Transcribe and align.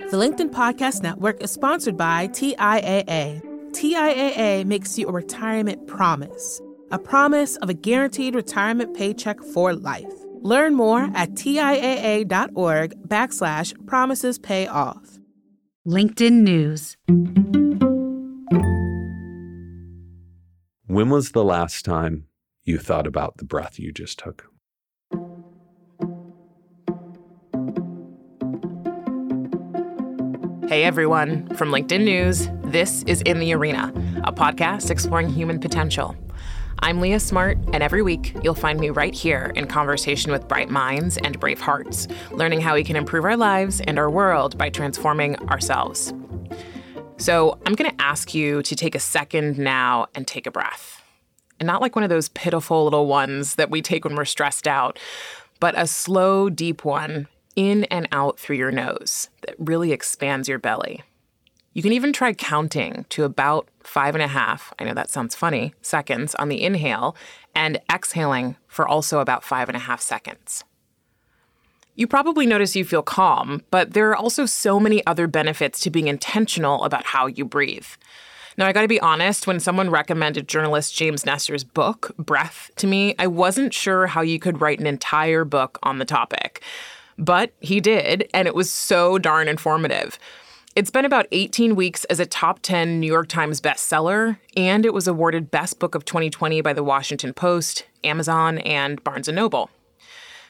The 0.00 0.16
LinkedIn 0.16 0.50
Podcast 0.50 1.02
Network 1.02 1.40
is 1.40 1.52
sponsored 1.52 1.96
by 1.96 2.26
TIAA. 2.28 3.40
TIAA 3.70 4.64
makes 4.64 4.98
you 4.98 5.06
a 5.08 5.12
retirement 5.12 5.86
promise, 5.86 6.60
a 6.90 6.98
promise 6.98 7.56
of 7.58 7.68
a 7.68 7.74
guaranteed 7.74 8.34
retirement 8.34 8.96
paycheck 8.96 9.40
for 9.40 9.72
life. 9.72 10.12
Learn 10.40 10.74
more 10.74 11.08
at 11.14 11.30
TIAA.org 11.34 13.08
backslash 13.08 13.86
promises 13.86 14.38
pay 14.38 14.66
off. 14.66 15.18
LinkedIn 15.86 16.42
News. 16.42 16.96
When 20.86 21.08
was 21.08 21.30
the 21.30 21.44
last 21.44 21.84
time 21.84 22.26
you 22.64 22.78
thought 22.78 23.06
about 23.06 23.36
the 23.36 23.44
breath 23.44 23.78
you 23.78 23.92
just 23.92 24.18
took? 24.18 24.53
Hey 30.74 30.82
everyone, 30.82 31.46
from 31.54 31.70
LinkedIn 31.70 32.02
News, 32.02 32.48
this 32.64 33.04
is 33.04 33.22
In 33.22 33.38
the 33.38 33.54
Arena, 33.54 33.92
a 34.24 34.32
podcast 34.32 34.90
exploring 34.90 35.28
human 35.28 35.60
potential. 35.60 36.16
I'm 36.80 37.00
Leah 37.00 37.20
Smart, 37.20 37.58
and 37.72 37.80
every 37.80 38.02
week 38.02 38.34
you'll 38.42 38.56
find 38.56 38.80
me 38.80 38.90
right 38.90 39.14
here 39.14 39.52
in 39.54 39.68
conversation 39.68 40.32
with 40.32 40.48
bright 40.48 40.70
minds 40.70 41.16
and 41.18 41.38
brave 41.38 41.60
hearts, 41.60 42.08
learning 42.32 42.60
how 42.60 42.74
we 42.74 42.82
can 42.82 42.96
improve 42.96 43.24
our 43.24 43.36
lives 43.36 43.82
and 43.82 44.00
our 44.00 44.10
world 44.10 44.58
by 44.58 44.68
transforming 44.68 45.36
ourselves. 45.48 46.12
So, 47.18 47.56
I'm 47.66 47.76
going 47.76 47.92
to 47.92 48.02
ask 48.02 48.34
you 48.34 48.60
to 48.64 48.74
take 48.74 48.96
a 48.96 49.00
second 49.00 49.56
now 49.56 50.08
and 50.12 50.26
take 50.26 50.44
a 50.44 50.50
breath. 50.50 51.04
And 51.60 51.68
not 51.68 51.82
like 51.82 51.94
one 51.94 52.02
of 52.02 52.10
those 52.10 52.30
pitiful 52.30 52.82
little 52.82 53.06
ones 53.06 53.54
that 53.54 53.70
we 53.70 53.80
take 53.80 54.04
when 54.04 54.16
we're 54.16 54.24
stressed 54.24 54.66
out, 54.66 54.98
but 55.60 55.78
a 55.78 55.86
slow, 55.86 56.50
deep 56.50 56.84
one 56.84 57.28
in 57.56 57.84
and 57.84 58.08
out 58.12 58.38
through 58.38 58.56
your 58.56 58.70
nose 58.70 59.28
that 59.46 59.54
really 59.58 59.92
expands 59.92 60.48
your 60.48 60.58
belly. 60.58 61.02
You 61.72 61.82
can 61.82 61.92
even 61.92 62.12
try 62.12 62.32
counting 62.32 63.04
to 63.10 63.24
about 63.24 63.68
five 63.82 64.14
and 64.14 64.22
a 64.22 64.28
half, 64.28 64.72
I 64.78 64.84
know 64.84 64.94
that 64.94 65.10
sounds 65.10 65.34
funny, 65.34 65.74
seconds 65.82 66.34
on 66.36 66.48
the 66.48 66.62
inhale, 66.62 67.16
and 67.54 67.80
exhaling 67.92 68.56
for 68.68 68.86
also 68.86 69.18
about 69.18 69.42
five 69.42 69.68
and 69.68 69.76
a 69.76 69.80
half 69.80 70.00
seconds. 70.00 70.62
You 71.96 72.06
probably 72.06 72.46
notice 72.46 72.74
you 72.74 72.84
feel 72.84 73.02
calm, 73.02 73.62
but 73.70 73.92
there 73.92 74.10
are 74.10 74.16
also 74.16 74.46
so 74.46 74.80
many 74.80 75.04
other 75.06 75.26
benefits 75.26 75.80
to 75.80 75.90
being 75.90 76.08
intentional 76.08 76.84
about 76.84 77.06
how 77.06 77.26
you 77.26 77.44
breathe. 77.44 77.86
Now, 78.56 78.66
I 78.66 78.72
gotta 78.72 78.88
be 78.88 79.00
honest, 79.00 79.48
when 79.48 79.58
someone 79.58 79.90
recommended 79.90 80.48
journalist 80.48 80.94
James 80.94 81.26
Nestor's 81.26 81.64
book, 81.64 82.12
Breath, 82.16 82.70
to 82.76 82.86
me, 82.86 83.16
I 83.18 83.26
wasn't 83.26 83.74
sure 83.74 84.06
how 84.06 84.22
you 84.22 84.38
could 84.38 84.60
write 84.60 84.78
an 84.78 84.86
entire 84.86 85.44
book 85.44 85.78
on 85.82 85.98
the 85.98 86.04
topic. 86.04 86.62
But 87.18 87.52
he 87.60 87.80
did, 87.80 88.28
and 88.34 88.48
it 88.48 88.54
was 88.54 88.72
so 88.72 89.18
darn 89.18 89.48
informative. 89.48 90.18
It's 90.76 90.90
been 90.90 91.04
about 91.04 91.28
18 91.30 91.76
weeks 91.76 92.04
as 92.06 92.18
a 92.18 92.26
top 92.26 92.58
10 92.62 92.98
New 92.98 93.06
York 93.06 93.28
Times 93.28 93.60
bestseller, 93.60 94.38
and 94.56 94.84
it 94.84 94.92
was 94.92 95.06
awarded 95.06 95.52
Best 95.52 95.78
Book 95.78 95.94
of 95.94 96.04
2020 96.04 96.60
by 96.62 96.72
The 96.72 96.82
Washington 96.82 97.32
Post, 97.32 97.86
Amazon, 98.02 98.58
and 98.58 99.02
Barnes 99.04 99.28
& 99.28 99.32
Noble. 99.32 99.70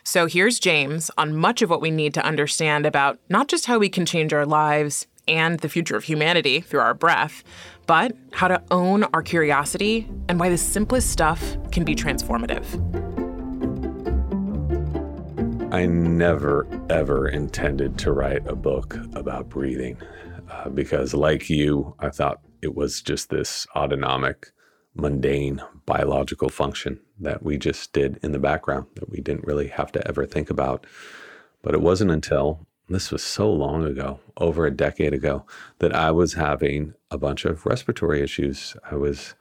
So 0.03 0.27
here's 0.27 0.59
James 0.59 1.11
on 1.19 1.37
much 1.37 1.61
of 1.61 1.69
what 1.69 1.83
we 1.83 1.91
need 1.91 2.15
to 2.15 2.25
understand 2.25 2.87
about 2.87 3.19
not 3.28 3.49
just 3.49 3.67
how 3.67 3.78
we 3.78 3.89
can 3.89 4.06
change 4.06 4.33
our 4.33 4.47
lives 4.47 5.06
and 5.28 5.61
the 5.61 5.69
future 5.69 5.97
of 5.97 6.05
humanity 6.05 6.61
through 6.61 6.81
our 6.81 6.95
breath, 6.95 7.45
but 7.87 8.12
how 8.33 8.49
to 8.49 8.62
own 8.71 9.05
our 9.15 9.23
curiosity 9.23 10.09
and 10.28 10.41
why 10.41 10.49
the 10.49 10.59
simplest 10.59 11.11
stuff 11.11 11.56
can 11.71 11.84
be 11.84 11.95
transformative. 11.95 13.14
I 15.75 15.86
never, 15.86 16.69
ever 16.89 17.27
intended 17.27 17.98
to 17.98 18.12
write 18.12 18.47
a 18.47 18.55
book 18.55 18.97
about 19.12 19.48
breathing 19.48 19.98
uh, 20.48 20.69
because, 20.69 21.14
like 21.14 21.50
you, 21.50 21.97
I 21.98 22.11
thought 22.11 22.39
it 22.62 22.77
was 22.77 23.03
just 23.03 23.28
this 23.28 23.66
autonomic, 23.75 24.53
mundane 24.94 25.61
biological 25.84 26.48
function 26.48 27.00
that 27.19 27.42
we 27.42 27.59
just 27.59 27.93
did 27.93 28.21
in 28.22 28.31
the 28.31 28.38
background 28.38 28.87
that 28.94 29.10
we 29.10 29.21
didn't 29.21 29.49
really 29.49 29.66
have 29.66 29.91
to 29.91 30.06
ever 30.06 30.26
think 30.26 30.49
about. 30.49 30.87
But 31.60 31.75
it 31.75 31.81
wasn't 31.81 32.12
until 32.12 32.69
this 32.88 33.10
was 33.10 33.25
so 33.25 33.53
long 33.53 33.84
ago, 33.84 34.20
over 34.37 34.66
a 34.66 34.70
decade 34.70 35.12
ago, 35.12 35.44
that 35.81 35.93
I 35.93 36.12
was 36.12 36.34
having 36.34 36.94
a 37.10 37.19
bunch 37.19 37.44
of 37.44 37.66
respiratory 37.66 38.22
issues. 38.22 38.76
I 38.88 38.94
was 38.94 39.34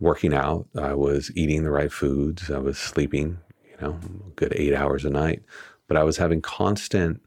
working 0.00 0.34
out, 0.34 0.66
I 0.76 0.94
was 0.94 1.30
eating 1.36 1.62
the 1.62 1.70
right 1.70 1.92
foods, 1.92 2.50
I 2.50 2.58
was 2.58 2.78
sleeping 2.78 3.38
know, 3.80 3.98
a 4.26 4.30
good 4.36 4.52
eight 4.56 4.74
hours 4.74 5.04
a 5.04 5.10
night. 5.10 5.42
But 5.88 5.96
I 5.96 6.04
was 6.04 6.16
having 6.16 6.40
constant 6.40 7.20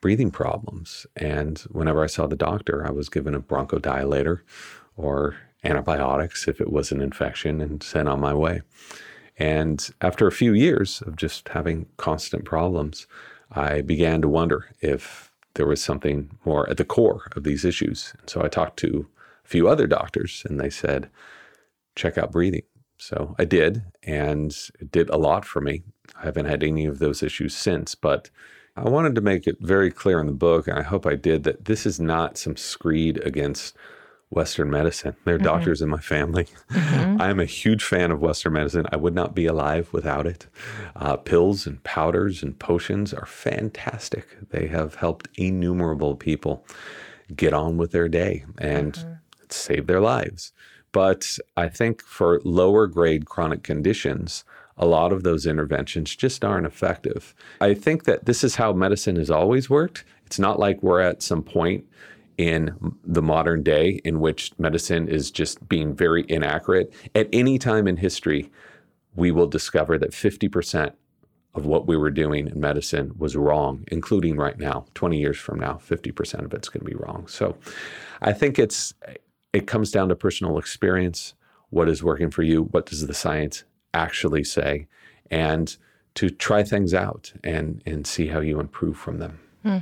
breathing 0.00 0.30
problems. 0.30 1.06
And 1.16 1.58
whenever 1.70 2.02
I 2.02 2.08
saw 2.08 2.26
the 2.26 2.36
doctor, 2.36 2.86
I 2.86 2.90
was 2.90 3.08
given 3.08 3.34
a 3.34 3.40
bronchodilator 3.40 4.40
or 4.96 5.36
antibiotics 5.64 6.46
if 6.46 6.60
it 6.60 6.70
was 6.70 6.92
an 6.92 7.00
infection 7.00 7.60
and 7.60 7.82
sent 7.82 8.08
on 8.08 8.20
my 8.20 8.34
way. 8.34 8.60
And 9.38 9.88
after 10.00 10.26
a 10.26 10.32
few 10.32 10.52
years 10.52 11.02
of 11.06 11.16
just 11.16 11.48
having 11.48 11.86
constant 11.96 12.44
problems, 12.44 13.06
I 13.50 13.80
began 13.80 14.20
to 14.22 14.28
wonder 14.28 14.66
if 14.80 15.32
there 15.54 15.66
was 15.66 15.82
something 15.82 16.36
more 16.44 16.68
at 16.68 16.76
the 16.76 16.84
core 16.84 17.30
of 17.34 17.44
these 17.44 17.64
issues. 17.64 18.12
And 18.20 18.28
so 18.28 18.44
I 18.44 18.48
talked 18.48 18.76
to 18.80 19.08
a 19.44 19.48
few 19.48 19.68
other 19.68 19.86
doctors, 19.86 20.42
and 20.48 20.60
they 20.60 20.70
said, 20.70 21.08
check 21.96 22.18
out 22.18 22.32
breathing. 22.32 22.62
So 23.04 23.34
I 23.38 23.44
did, 23.44 23.82
and 24.02 24.50
it 24.80 24.90
did 24.90 25.10
a 25.10 25.18
lot 25.18 25.44
for 25.44 25.60
me. 25.60 25.82
I 26.16 26.24
haven't 26.24 26.46
had 26.46 26.62
any 26.62 26.86
of 26.86 27.00
those 27.00 27.22
issues 27.22 27.54
since, 27.54 27.94
but 27.94 28.30
I 28.76 28.88
wanted 28.88 29.14
to 29.16 29.20
make 29.20 29.46
it 29.46 29.58
very 29.60 29.90
clear 29.90 30.20
in 30.20 30.26
the 30.26 30.32
book, 30.32 30.66
and 30.66 30.78
I 30.78 30.82
hope 30.82 31.04
I 31.04 31.14
did, 31.14 31.44
that 31.44 31.66
this 31.66 31.84
is 31.84 32.00
not 32.00 32.38
some 32.38 32.56
screed 32.56 33.18
against 33.18 33.76
Western 34.30 34.70
medicine. 34.70 35.16
There 35.26 35.34
are 35.34 35.38
mm-hmm. 35.38 35.44
doctors 35.44 35.82
in 35.82 35.90
my 35.90 36.00
family. 36.00 36.46
Mm-hmm. 36.70 37.20
I 37.20 37.28
am 37.28 37.40
a 37.40 37.44
huge 37.44 37.84
fan 37.84 38.10
of 38.10 38.22
Western 38.22 38.54
medicine. 38.54 38.86
I 38.90 38.96
would 38.96 39.14
not 39.14 39.34
be 39.34 39.44
alive 39.44 39.92
without 39.92 40.26
it. 40.26 40.46
Uh, 40.96 41.18
pills 41.18 41.66
and 41.66 41.84
powders 41.84 42.42
and 42.42 42.58
potions 42.58 43.12
are 43.12 43.26
fantastic. 43.26 44.48
They 44.48 44.66
have 44.68 44.94
helped 44.94 45.28
innumerable 45.34 46.16
people 46.16 46.64
get 47.36 47.52
on 47.52 47.76
with 47.76 47.92
their 47.92 48.08
day 48.08 48.46
and 48.56 48.94
mm-hmm. 48.94 49.12
save 49.50 49.88
their 49.88 50.00
lives. 50.00 50.54
But 50.94 51.40
I 51.56 51.68
think 51.68 52.02
for 52.02 52.40
lower 52.44 52.86
grade 52.86 53.26
chronic 53.26 53.64
conditions, 53.64 54.44
a 54.78 54.86
lot 54.86 55.12
of 55.12 55.24
those 55.24 55.44
interventions 55.44 56.14
just 56.14 56.44
aren't 56.44 56.68
effective. 56.68 57.34
I 57.60 57.74
think 57.74 58.04
that 58.04 58.26
this 58.26 58.44
is 58.44 58.54
how 58.54 58.72
medicine 58.72 59.16
has 59.16 59.28
always 59.28 59.68
worked. 59.68 60.04
It's 60.24 60.38
not 60.38 60.60
like 60.60 60.80
we're 60.84 61.00
at 61.00 61.20
some 61.20 61.42
point 61.42 61.84
in 62.38 62.94
the 63.04 63.22
modern 63.22 63.64
day 63.64 64.00
in 64.04 64.20
which 64.20 64.52
medicine 64.56 65.08
is 65.08 65.32
just 65.32 65.68
being 65.68 65.96
very 65.96 66.24
inaccurate. 66.28 66.92
At 67.16 67.28
any 67.32 67.58
time 67.58 67.88
in 67.88 67.96
history, 67.96 68.52
we 69.16 69.32
will 69.32 69.48
discover 69.48 69.98
that 69.98 70.12
50% 70.12 70.92
of 71.56 71.66
what 71.66 71.88
we 71.88 71.96
were 71.96 72.10
doing 72.10 72.46
in 72.46 72.60
medicine 72.60 73.14
was 73.18 73.34
wrong, 73.34 73.84
including 73.88 74.36
right 74.36 74.58
now, 74.60 74.86
20 74.94 75.18
years 75.18 75.38
from 75.38 75.58
now, 75.58 75.80
50% 75.84 76.44
of 76.44 76.54
it's 76.54 76.68
going 76.68 76.84
to 76.84 76.90
be 76.90 76.96
wrong. 76.96 77.26
So 77.26 77.56
I 78.22 78.32
think 78.32 78.60
it's 78.60 78.94
it 79.54 79.68
comes 79.68 79.90
down 79.90 80.08
to 80.08 80.16
personal 80.16 80.58
experience. 80.58 81.34
What 81.70 81.88
is 81.88 82.02
working 82.02 82.30
for 82.30 82.42
you? 82.42 82.64
What 82.64 82.86
does 82.86 83.06
the 83.06 83.14
science 83.14 83.64
actually 83.94 84.44
say? 84.44 84.88
And 85.30 85.74
to 86.16 86.28
try 86.28 86.64
things 86.64 86.92
out 86.92 87.32
and, 87.42 87.80
and 87.86 88.06
see 88.06 88.26
how 88.26 88.40
you 88.40 88.60
improve 88.60 88.96
from 88.96 89.18
them. 89.18 89.38
Hmm. 89.62 89.78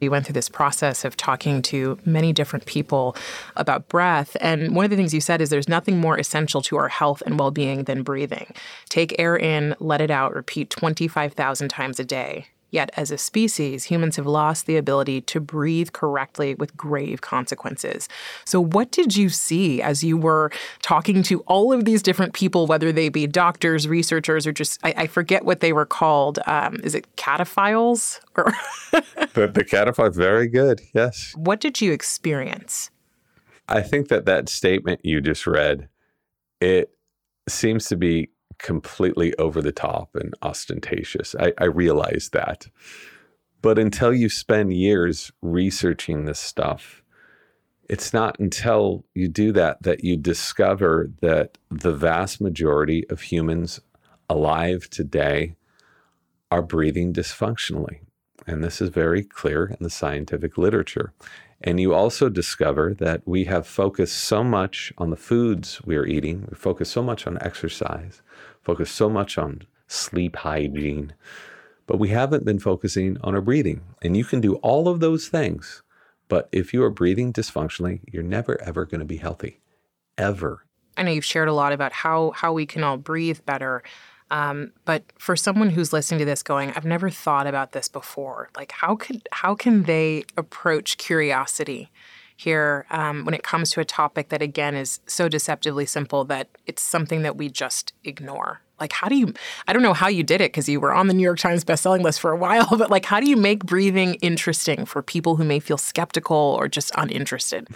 We 0.00 0.08
went 0.08 0.26
through 0.26 0.34
this 0.34 0.48
process 0.48 1.04
of 1.04 1.16
talking 1.16 1.62
to 1.62 1.98
many 2.04 2.32
different 2.32 2.66
people 2.66 3.16
about 3.56 3.88
breath. 3.88 4.36
And 4.40 4.74
one 4.74 4.84
of 4.84 4.90
the 4.90 4.96
things 4.96 5.14
you 5.14 5.20
said 5.20 5.40
is 5.40 5.50
there's 5.50 5.68
nothing 5.68 5.98
more 5.98 6.18
essential 6.18 6.62
to 6.62 6.76
our 6.76 6.88
health 6.88 7.22
and 7.26 7.38
well 7.38 7.50
being 7.50 7.84
than 7.84 8.02
breathing. 8.02 8.52
Take 8.88 9.18
air 9.18 9.36
in, 9.36 9.74
let 9.80 10.00
it 10.00 10.10
out, 10.10 10.34
repeat 10.34 10.70
25,000 10.70 11.68
times 11.68 11.98
a 11.98 12.04
day. 12.04 12.46
Yet, 12.74 12.90
as 12.96 13.12
a 13.12 13.18
species, 13.18 13.84
humans 13.84 14.16
have 14.16 14.26
lost 14.26 14.66
the 14.66 14.76
ability 14.76 15.20
to 15.20 15.38
breathe 15.38 15.92
correctly 15.92 16.56
with 16.56 16.76
grave 16.76 17.20
consequences. 17.20 18.08
So, 18.44 18.60
what 18.60 18.90
did 18.90 19.14
you 19.16 19.28
see 19.28 19.80
as 19.80 20.02
you 20.02 20.16
were 20.16 20.50
talking 20.82 21.22
to 21.22 21.38
all 21.42 21.72
of 21.72 21.84
these 21.84 22.02
different 22.02 22.32
people, 22.32 22.66
whether 22.66 22.90
they 22.90 23.10
be 23.10 23.28
doctors, 23.28 23.86
researchers, 23.86 24.44
or 24.44 24.50
just, 24.50 24.80
I, 24.82 24.92
I 24.96 25.06
forget 25.06 25.44
what 25.44 25.60
they 25.60 25.72
were 25.72 25.86
called? 25.86 26.40
Um, 26.46 26.80
is 26.82 26.96
it 26.96 27.06
cataphiles? 27.14 28.18
Or 28.36 28.52
the, 28.90 29.46
the 29.46 29.64
cataphiles, 29.64 30.16
very 30.16 30.48
good, 30.48 30.80
yes. 30.92 31.32
What 31.36 31.60
did 31.60 31.80
you 31.80 31.92
experience? 31.92 32.90
I 33.68 33.82
think 33.82 34.08
that 34.08 34.24
that 34.24 34.48
statement 34.48 35.02
you 35.04 35.20
just 35.20 35.46
read, 35.46 35.88
it 36.60 36.90
seems 37.48 37.86
to 37.86 37.96
be 37.96 38.30
completely 38.58 39.34
over 39.36 39.60
the 39.60 39.72
top 39.72 40.14
and 40.14 40.34
ostentatious. 40.42 41.34
I, 41.38 41.52
I 41.58 41.64
realize 41.64 42.30
that. 42.32 42.68
But 43.62 43.78
until 43.78 44.12
you 44.12 44.28
spend 44.28 44.72
years 44.74 45.32
researching 45.40 46.24
this 46.24 46.38
stuff, 46.38 47.02
it's 47.88 48.12
not 48.12 48.38
until 48.38 49.04
you 49.14 49.28
do 49.28 49.52
that 49.52 49.82
that 49.82 50.04
you 50.04 50.16
discover 50.16 51.10
that 51.20 51.58
the 51.70 51.92
vast 51.92 52.40
majority 52.40 53.08
of 53.08 53.20
humans 53.22 53.80
alive 54.28 54.88
today 54.90 55.56
are 56.50 56.62
breathing 56.62 57.12
dysfunctionally. 57.12 58.00
And 58.46 58.62
this 58.62 58.80
is 58.80 58.90
very 58.90 59.22
clear 59.22 59.66
in 59.66 59.78
the 59.80 59.90
scientific 59.90 60.58
literature. 60.58 61.12
And 61.60 61.80
you 61.80 61.94
also 61.94 62.28
discover 62.28 62.94
that 62.94 63.22
we 63.24 63.44
have 63.44 63.66
focused 63.66 64.18
so 64.18 64.44
much 64.44 64.92
on 64.98 65.10
the 65.10 65.16
foods 65.16 65.80
we 65.84 65.96
are 65.96 66.06
eating, 66.06 66.46
we 66.50 66.56
focus 66.56 66.90
so 66.90 67.02
much 67.02 67.26
on 67.26 67.38
exercise, 67.40 68.20
focus 68.62 68.90
so 68.90 69.08
much 69.08 69.38
on 69.38 69.62
sleep 69.86 70.36
hygiene, 70.36 71.14
but 71.86 71.98
we 71.98 72.08
haven't 72.08 72.44
been 72.44 72.58
focusing 72.58 73.16
on 73.22 73.34
our 73.34 73.40
breathing. 73.40 73.80
And 74.02 74.16
you 74.16 74.24
can 74.24 74.42
do 74.42 74.56
all 74.56 74.88
of 74.88 75.00
those 75.00 75.28
things, 75.28 75.82
but 76.28 76.48
if 76.52 76.74
you 76.74 76.82
are 76.82 76.90
breathing 76.90 77.32
dysfunctionally, 77.32 78.00
you're 78.10 78.22
never 78.22 78.60
ever 78.60 78.84
going 78.84 79.00
to 79.00 79.06
be 79.06 79.18
healthy, 79.18 79.60
ever. 80.18 80.66
I 80.96 81.02
know 81.02 81.12
you've 81.12 81.24
shared 81.24 81.48
a 81.48 81.54
lot 81.54 81.72
about 81.72 81.92
how 81.92 82.32
how 82.32 82.52
we 82.52 82.66
can 82.66 82.84
all 82.84 82.96
breathe 82.96 83.40
better. 83.46 83.82
Um, 84.34 84.72
but 84.84 85.04
for 85.16 85.36
someone 85.36 85.70
who's 85.70 85.92
listening 85.92 86.18
to 86.18 86.24
this 86.24 86.42
going, 86.42 86.72
I've 86.72 86.84
never 86.84 87.08
thought 87.08 87.46
about 87.46 87.70
this 87.70 87.86
before. 87.86 88.50
Like 88.56 88.72
how 88.72 88.96
could 88.96 89.28
how 89.30 89.54
can 89.54 89.84
they 89.84 90.24
approach 90.36 90.98
curiosity 90.98 91.92
here 92.36 92.84
um, 92.90 93.24
when 93.24 93.32
it 93.32 93.44
comes 93.44 93.70
to 93.70 93.80
a 93.80 93.84
topic 93.84 94.30
that 94.30 94.42
again 94.42 94.74
is 94.74 94.98
so 95.06 95.28
deceptively 95.28 95.86
simple 95.86 96.24
that 96.24 96.48
it's 96.66 96.82
something 96.82 97.22
that 97.22 97.36
we 97.36 97.48
just 97.48 97.92
ignore? 98.02 98.60
Like 98.80 98.90
how 98.90 99.06
do 99.06 99.14
you 99.14 99.34
I 99.68 99.72
don't 99.72 99.82
know 99.82 99.94
how 99.94 100.08
you 100.08 100.24
did 100.24 100.40
it 100.40 100.50
because 100.50 100.68
you 100.68 100.80
were 100.80 100.92
on 100.92 101.06
the 101.06 101.14
New 101.14 101.22
York 101.22 101.38
Times 101.38 101.64
bestselling 101.64 102.02
list 102.02 102.18
for 102.18 102.32
a 102.32 102.36
while, 102.36 102.66
but 102.76 102.90
like 102.90 103.04
how 103.04 103.20
do 103.20 103.30
you 103.30 103.36
make 103.36 103.64
breathing 103.64 104.14
interesting 104.14 104.84
for 104.84 105.00
people 105.00 105.36
who 105.36 105.44
may 105.44 105.60
feel 105.60 105.78
skeptical 105.78 106.56
or 106.58 106.66
just 106.66 106.90
uninterested? 106.96 107.68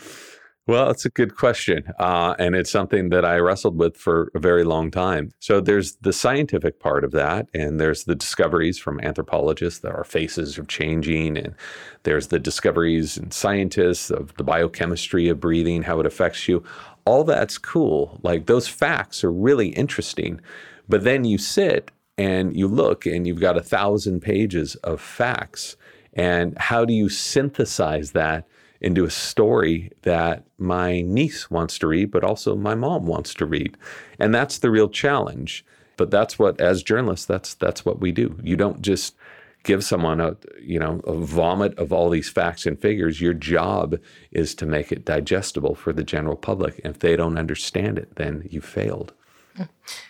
Well, 0.68 0.90
it's 0.90 1.06
a 1.06 1.10
good 1.10 1.34
question. 1.34 1.84
Uh, 1.98 2.34
and 2.38 2.54
it's 2.54 2.70
something 2.70 3.08
that 3.08 3.24
I 3.24 3.38
wrestled 3.38 3.78
with 3.78 3.96
for 3.96 4.30
a 4.34 4.38
very 4.38 4.64
long 4.64 4.90
time. 4.90 5.32
So 5.40 5.62
there's 5.62 5.96
the 6.02 6.12
scientific 6.12 6.78
part 6.78 7.04
of 7.04 7.12
that, 7.12 7.48
and 7.54 7.80
there's 7.80 8.04
the 8.04 8.14
discoveries 8.14 8.78
from 8.78 9.00
anthropologists 9.00 9.80
that 9.80 9.92
our 9.92 10.04
faces 10.04 10.58
are 10.58 10.66
changing, 10.66 11.38
and 11.38 11.54
there's 12.02 12.26
the 12.26 12.38
discoveries 12.38 13.16
and 13.16 13.32
scientists 13.32 14.10
of 14.10 14.36
the 14.36 14.44
biochemistry 14.44 15.30
of 15.30 15.40
breathing, 15.40 15.84
how 15.84 16.00
it 16.00 16.06
affects 16.06 16.46
you. 16.46 16.62
All 17.06 17.24
that's 17.24 17.56
cool. 17.56 18.20
Like 18.22 18.44
those 18.44 18.68
facts 18.68 19.24
are 19.24 19.32
really 19.32 19.68
interesting. 19.68 20.38
But 20.86 21.02
then 21.02 21.24
you 21.24 21.38
sit 21.38 21.90
and 22.18 22.54
you 22.54 22.68
look, 22.68 23.06
and 23.06 23.26
you've 23.26 23.40
got 23.40 23.56
a 23.56 23.62
thousand 23.62 24.20
pages 24.20 24.74
of 24.76 25.00
facts. 25.00 25.78
And 26.12 26.58
how 26.58 26.84
do 26.84 26.92
you 26.92 27.08
synthesize 27.08 28.12
that? 28.12 28.46
Into 28.80 29.04
a 29.04 29.10
story 29.10 29.90
that 30.02 30.44
my 30.58 31.00
niece 31.02 31.50
wants 31.50 31.78
to 31.78 31.86
read, 31.86 32.10
but 32.10 32.24
also 32.24 32.54
my 32.54 32.74
mom 32.74 33.06
wants 33.06 33.34
to 33.34 33.46
read. 33.46 33.76
And 34.18 34.34
that's 34.34 34.58
the 34.58 34.70
real 34.70 34.88
challenge. 34.88 35.64
But 35.96 36.10
that's 36.10 36.38
what, 36.38 36.60
as 36.60 36.82
journalists, 36.82 37.26
that's 37.26 37.54
that's 37.54 37.84
what 37.84 38.00
we 38.00 38.12
do. 38.12 38.38
You 38.42 38.56
don't 38.56 38.80
just 38.82 39.16
give 39.64 39.84
someone 39.84 40.20
a 40.20 40.36
you 40.60 40.78
know 40.78 41.00
a 41.04 41.12
vomit 41.12 41.76
of 41.76 41.92
all 41.92 42.08
these 42.08 42.30
facts 42.30 42.66
and 42.66 42.80
figures. 42.80 43.20
Your 43.20 43.34
job 43.34 43.98
is 44.30 44.54
to 44.56 44.66
make 44.66 44.92
it 44.92 45.04
digestible 45.04 45.74
for 45.74 45.92
the 45.92 46.04
general 46.04 46.36
public. 46.36 46.80
And 46.84 46.94
if 46.94 47.00
they 47.00 47.16
don't 47.16 47.36
understand 47.36 47.98
it, 47.98 48.14
then 48.14 48.46
you 48.48 48.60
failed. 48.60 49.12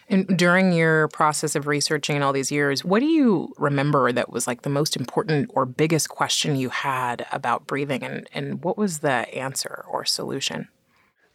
And 0.08 0.26
during 0.38 0.72
your 0.72 1.08
process 1.08 1.54
of 1.54 1.66
researching 1.66 2.16
in 2.16 2.22
all 2.22 2.32
these 2.32 2.50
years, 2.50 2.84
what 2.84 3.00
do 3.00 3.06
you 3.06 3.52
remember 3.58 4.12
that 4.12 4.30
was 4.30 4.46
like 4.46 4.62
the 4.62 4.70
most 4.70 4.96
important 4.96 5.50
or 5.54 5.66
biggest 5.66 6.08
question 6.08 6.56
you 6.56 6.70
had 6.70 7.26
about 7.32 7.66
breathing 7.66 8.02
and, 8.02 8.28
and 8.32 8.64
what 8.64 8.78
was 8.78 8.98
the 8.98 9.32
answer 9.34 9.84
or 9.88 10.04
solution? 10.04 10.68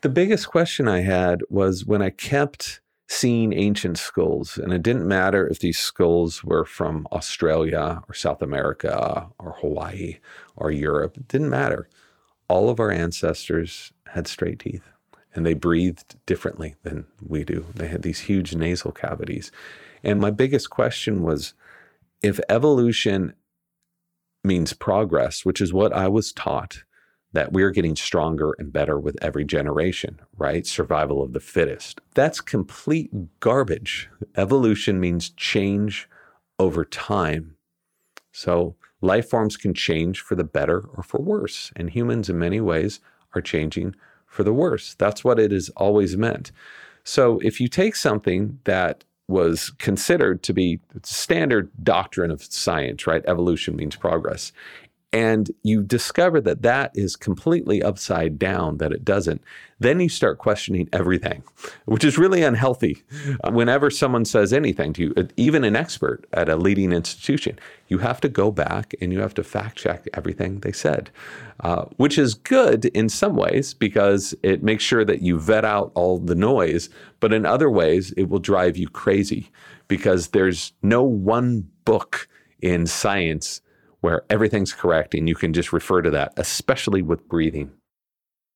The 0.01 0.10
biggest 0.10 0.50
question 0.50 0.88
I 0.88 1.00
had 1.00 1.42
was 1.50 1.86
when 1.86 2.01
I 2.01 2.10
kept 2.10 2.81
seeing 3.07 3.54
ancient 3.54 3.98
skulls, 3.98 4.57
and 4.57 4.74
it 4.74 4.81
didn't 4.81 5.07
matter 5.07 5.48
if 5.48 5.60
these 5.60 5.77
skulls 5.77 6.44
were 6.44 6.65
from 6.65 7.07
Australia 7.12 8.01
or 8.10 8.13
South 8.13 8.42
America 8.42 9.27
or 9.39 9.51
Hawaii 9.62 10.18
or 10.56 10.71
Europe, 10.71 11.18
it 11.18 11.27
didn't 11.27 11.50
matter. 11.50 11.88
All 12.48 12.69
of 12.69 12.80
our 12.80 12.92
ancestors 12.92 13.94
had 14.07 14.27
straight 14.27 14.60
teeth 14.60 14.93
and 15.35 15.45
they 15.45 15.53
breathed 15.53 16.15
differently 16.25 16.75
than 16.83 17.06
we 17.25 17.44
do. 17.44 17.65
They 17.75 17.88
had 17.88 18.03
these 18.03 18.21
huge 18.21 18.56
nasal 18.56 18.91
cavities. 18.91 19.51
And 20.03 20.19
my 20.19 20.31
biggest 20.31 20.69
question 20.69 21.24
was 21.24 21.53
if 22.21 22.39
evolution 22.50 23.33
means 24.44 24.74
progress, 24.74 25.45
which 25.45 25.62
is 25.62 25.74
what 25.74 25.94
I 25.94 26.07
was 26.07 26.31
taught, 26.31 26.83
that 27.31 27.51
we're 27.51 27.71
getting 27.71 27.95
stronger 27.95 28.53
and 28.59 28.71
better 28.71 29.00
with 29.00 29.18
every 29.21 29.44
generation, 29.44 30.19
right? 30.38 30.68
Survival 30.68 31.21
of 31.24 31.33
the 31.33 31.39
fittest. 31.39 32.00
That's 32.13 32.39
complete 32.39 33.39
garbage. 33.39 34.09
Evolution 34.36 35.00
means 35.00 35.29
change 35.31 36.07
over 36.59 36.86
time. 36.86 37.56
So 38.31 38.75
life 39.01 39.29
forms 39.29 39.57
can 39.57 39.74
change 39.74 40.21
for 40.21 40.36
the 40.36 40.44
better 40.44 40.83
or 40.95 41.01
for 41.01 41.19
worse. 41.19 41.71
And 41.75 41.89
humans, 41.89 42.29
in 42.29 42.38
many 42.38 42.62
ways, 42.62 43.00
are 43.33 43.41
changing 43.41 43.95
for 44.33 44.44
the 44.44 44.53
worse. 44.53 44.95
That's 44.95 45.24
what 45.24 45.39
it 45.39 45.51
has 45.51 45.69
always 45.77 46.18
meant. 46.18 46.51
So 47.03 47.39
if 47.39 47.62
you 47.62 47.68
take 47.68 47.95
something 47.95 48.59
that 48.63 49.03
was 49.27 49.71
considered 49.77 50.44
to 50.44 50.53
be 50.53 50.80
standard 51.03 51.69
doctrine 51.83 52.31
of 52.31 52.44
science, 52.44 53.07
right? 53.07 53.24
Evolution 53.25 53.75
means 53.75 53.95
progress 53.95 54.51
and 55.13 55.51
you 55.62 55.83
discover 55.83 56.42
that 56.42 56.63
that 56.63 56.92
is 56.95 57.15
completely 57.15 57.83
upside 57.83 58.39
down, 58.39 58.77
that 58.77 58.92
it 58.92 59.06
doesn't, 59.06 59.44
then 59.80 60.00
you 60.00 60.10
start 60.10 60.39
questioning 60.39 60.89
everything, 60.92 61.44
which 61.86 62.04
is 62.04 62.18
really 62.18 62.42
unhealthy. 62.42 63.04
Whenever 63.48 63.92
someone 63.92 64.25
says 64.25 64.51
anything 64.51 64.92
to 64.94 65.04
you, 65.04 65.30
even 65.38 65.63
an 65.63 65.75
expert 65.75 66.25
at 66.33 66.50
a 66.50 66.56
leading 66.56 66.92
institution, 66.92 67.60
you 67.89 68.00
have 68.00 68.19
to 68.21 68.30
go 68.30 68.50
back 68.50 68.95
and 69.01 69.13
you 69.13 69.19
have 69.19 69.36
to 69.36 69.44
fact 69.44 69.77
check 69.77 70.07
everything 70.15 70.62
they 70.62 70.71
said, 70.71 71.12
uh, 71.60 71.86
which 71.98 72.18
is 72.18 72.33
good 72.33 72.86
in 72.86 73.07
some 73.07 73.36
ways 73.36 73.75
because 73.75 74.33
it 74.42 74.63
makes 74.63 74.83
sure 74.83 75.06
that 75.06 75.21
you 75.21 75.39
vet 75.39 75.63
out 75.63 75.92
all 75.94 76.18
the 76.18 76.36
noise. 76.36 76.89
But 77.19 77.33
in 77.33 77.45
other 77.45 77.69
ways, 77.69 78.13
it 78.18 78.30
will 78.30 78.39
drive 78.39 78.77
you 78.77 78.89
crazy 78.89 79.51
because 79.88 80.30
there's 80.30 80.74
no 80.81 81.04
one 81.04 81.69
book 81.86 82.27
in 82.62 82.88
science 82.88 83.62
where 84.03 84.23
everything's 84.29 84.73
correct 84.73 85.15
and 85.15 85.29
you 85.29 85.35
can 85.35 85.53
just 85.53 85.71
refer 85.71 86.01
to 86.01 86.11
that, 86.11 86.33
especially 86.35 87.01
with 87.01 87.25
breathing. 87.29 87.71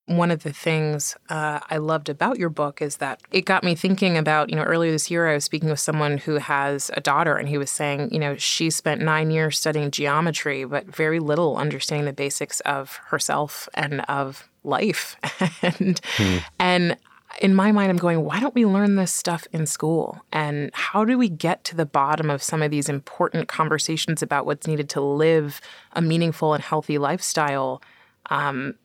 One 0.06 0.30
of 0.30 0.44
the 0.44 0.52
things 0.52 1.16
uh, 1.30 1.62
I 1.70 1.78
loved 1.78 2.10
about 2.10 2.38
your 2.38 2.50
book 2.50 2.82
is 2.82 2.98
that 2.98 3.22
it 3.32 3.46
got 3.46 3.64
me 3.64 3.74
thinking 3.74 4.18
about, 4.18 4.50
you 4.50 4.58
know, 4.58 4.64
earlier 4.64 4.92
this 4.92 5.10
year 5.10 5.26
I 5.26 5.36
was 5.36 5.46
speaking 5.46 5.70
with 5.70 5.80
someone 5.80 6.18
who 6.18 6.36
has 6.36 6.92
a 6.96 7.02
daughter 7.02 7.38
and 7.38 7.48
he 7.48 7.58
was 7.58 7.72
saying, 7.72 8.14
you 8.14 8.20
know, 8.20 8.36
she 8.36 8.70
spent 8.70 9.02
nine 9.02 9.32
years 9.32 9.58
studying 9.58 9.90
geometry, 9.90 10.66
but 10.66 10.86
very 10.94 11.20
little 11.20 11.56
understanding 11.56 12.06
the 12.06 12.14
basics 12.14 12.60
of 12.62 13.00
herself 13.06 13.70
and 13.74 14.02
of 14.10 14.50
life. 14.66 15.16
and, 15.62 16.02
hmm. 16.18 16.38
and 16.60 16.98
in 17.40 17.54
my 17.54 17.72
mind, 17.72 17.90
I'm 17.90 17.98
going, 17.98 18.24
why 18.24 18.40
don't 18.40 18.56
we 18.56 18.66
learn 18.66 18.96
this 18.96 19.14
stuff 19.14 19.48
in 19.52 19.66
school? 19.66 20.22
And 20.32 20.72
how 20.74 21.06
do 21.06 21.18
we 21.18 21.30
get 21.30 21.64
to 21.66 21.76
the 21.76 21.86
bottom 21.86 22.30
of 22.30 22.42
some 22.42 22.62
of 22.62 22.72
these 22.72 22.90
important 22.90 23.48
conversations 23.48 24.22
about 24.22 24.46
what's 24.46 24.68
needed 24.68 24.90
to 24.90 25.02
live 25.02 25.62
a 25.94 26.02
meaningful 26.02 26.54
and 26.54 26.64
healthy 26.64 26.98
lifestyle 26.98 27.82
um, 28.30 28.76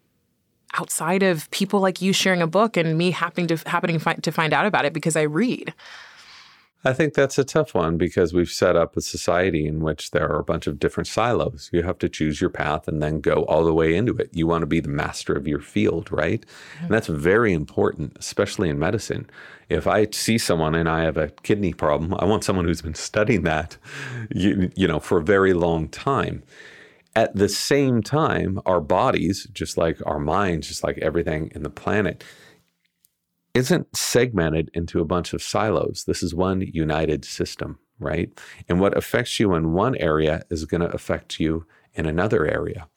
outside 0.75 1.23
of 1.23 1.50
people 1.50 1.80
like 1.80 2.02
you 2.02 2.12
sharing 2.12 2.42
a 2.42 2.47
book 2.47 2.76
and 2.76 2.99
me 2.99 3.11
happening 3.11 3.47
to 3.47 3.56
happening 3.68 3.99
to 3.99 4.32
find 4.32 4.52
out 4.52 4.66
about 4.66 4.85
it 4.85 4.92
because 4.92 5.16
I 5.16 5.23
read? 5.23 5.73
I 6.85 6.93
think 6.93 7.15
that's 7.15 7.39
a 7.39 7.45
tough 7.45 7.75
one 7.75 7.97
because 7.97 8.35
we've 8.35 8.51
set 8.51 8.75
up 8.75 8.97
a 8.97 9.01
society 9.01 9.67
in 9.67 9.81
which 9.81 10.11
there 10.11 10.29
are 10.29 10.41
a 10.41 10.45
bunch 10.45 10.67
of 10.67 10.81
different 10.81 11.07
silos. 11.07 11.71
You 11.73 11.85
have 11.85 11.99
to 11.99 12.09
choose 12.09 12.41
your 12.41 12.51
path 12.51 12.89
and 12.89 13.01
then 13.01 13.21
go 13.21 13.45
all 13.45 13.65
the 13.65 13.73
way 13.73 13.95
into 13.95 14.17
it. 14.17 14.31
You 14.33 14.49
want 14.49 14.62
to 14.62 14.67
be 14.67 14.81
the 14.81 14.89
master 14.89 15.33
of 15.33 15.47
your 15.47 15.61
field, 15.61 16.11
right? 16.11 16.41
Mm-hmm. 16.41 16.85
And 16.87 16.95
that's 16.95 17.07
very 17.07 17.53
important, 17.53 18.17
especially 18.19 18.69
in 18.69 18.81
medicine. 18.81 19.31
If 19.69 19.87
I 19.87 20.09
see 20.11 20.39
someone 20.39 20.75
and 20.75 20.89
I 20.89 21.03
have 21.05 21.17
a 21.17 21.29
kidney 21.29 21.73
problem, 21.73 22.15
I 22.19 22.25
want 22.25 22.43
someone 22.43 22.65
who's 22.65 22.83
been 22.83 22.95
studying 22.95 23.43
that, 23.45 23.77
you, 24.31 24.71
you 24.75 24.89
know, 24.89 24.99
for 24.99 25.19
a 25.19 25.25
very 25.25 25.53
long 25.53 25.89
time. 25.89 26.43
At 27.15 27.37
the 27.37 27.49
same 27.49 28.03
time, 28.03 28.59
our 28.67 28.81
bodies, 28.81 29.47
just 29.53 29.77
like 29.77 29.99
our 30.05 30.19
minds, 30.19 30.67
just 30.67 30.83
like 30.83 30.99
everything 30.99 31.53
in 31.55 31.62
the 31.62 31.71
planet, 31.71 32.25
isn't 33.54 33.94
segmented 33.97 34.71
into 34.75 35.00
a 35.00 35.04
bunch 35.04 35.32
of 35.32 35.42
silos. 35.42 36.04
This 36.06 36.23
is 36.23 36.35
one 36.35 36.62
united 36.62 37.25
system, 37.25 37.78
right? 37.99 38.30
And 38.68 38.80
what 38.80 38.97
affects 38.97 39.38
you 39.38 39.54
in 39.54 39.73
one 39.73 39.97
area 39.97 40.42
is 40.50 40.64
going 40.64 40.80
to 40.80 40.94
affect 40.94 41.38
you 41.38 41.66
in 41.94 42.06
another 42.06 42.47
area. 42.47 42.88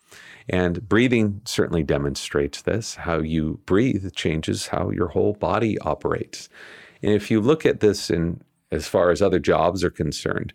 And 0.47 0.87
breathing 0.87 1.41
certainly 1.45 1.83
demonstrates 1.83 2.61
this. 2.61 2.95
How 2.95 3.19
you 3.19 3.59
breathe 3.65 4.13
changes 4.13 4.67
how 4.67 4.91
your 4.91 5.09
whole 5.09 5.33
body 5.33 5.77
operates. 5.79 6.49
And 7.01 7.11
if 7.11 7.29
you 7.31 7.41
look 7.41 7.65
at 7.65 7.79
this 7.79 8.09
in 8.09 8.41
as 8.71 8.87
far 8.87 9.11
as 9.11 9.21
other 9.21 9.39
jobs 9.39 9.83
are 9.83 9.89
concerned, 9.91 10.53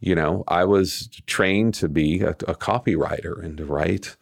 you 0.00 0.14
know, 0.14 0.44
I 0.48 0.64
was 0.64 1.08
trained 1.26 1.74
to 1.74 1.88
be 1.88 2.20
a, 2.20 2.30
a 2.30 2.54
copywriter 2.54 3.42
and 3.42 3.56
to 3.58 3.64
write 3.64 4.16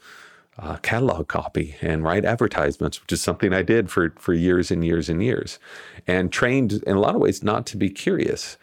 uh, 0.59 0.77
catalog 0.79 1.29
copy 1.29 1.77
and 1.81 2.03
write 2.03 2.25
advertisements, 2.25 3.01
which 3.01 3.13
is 3.13 3.23
something 3.23 3.53
I 3.53 3.63
did 3.63 3.91
for, 3.91 4.13
for 4.19 4.35
years 4.35 4.71
and 4.71 4.85
years 4.85 5.09
and 5.09 5.23
years, 5.23 5.59
and 6.07 6.33
trained 6.33 6.83
in 6.87 6.97
a 6.97 7.01
lot 7.01 7.15
of 7.15 7.21
ways 7.21 7.43
not 7.43 7.67
to 7.67 7.77
be 7.77 7.91
curious 7.91 8.57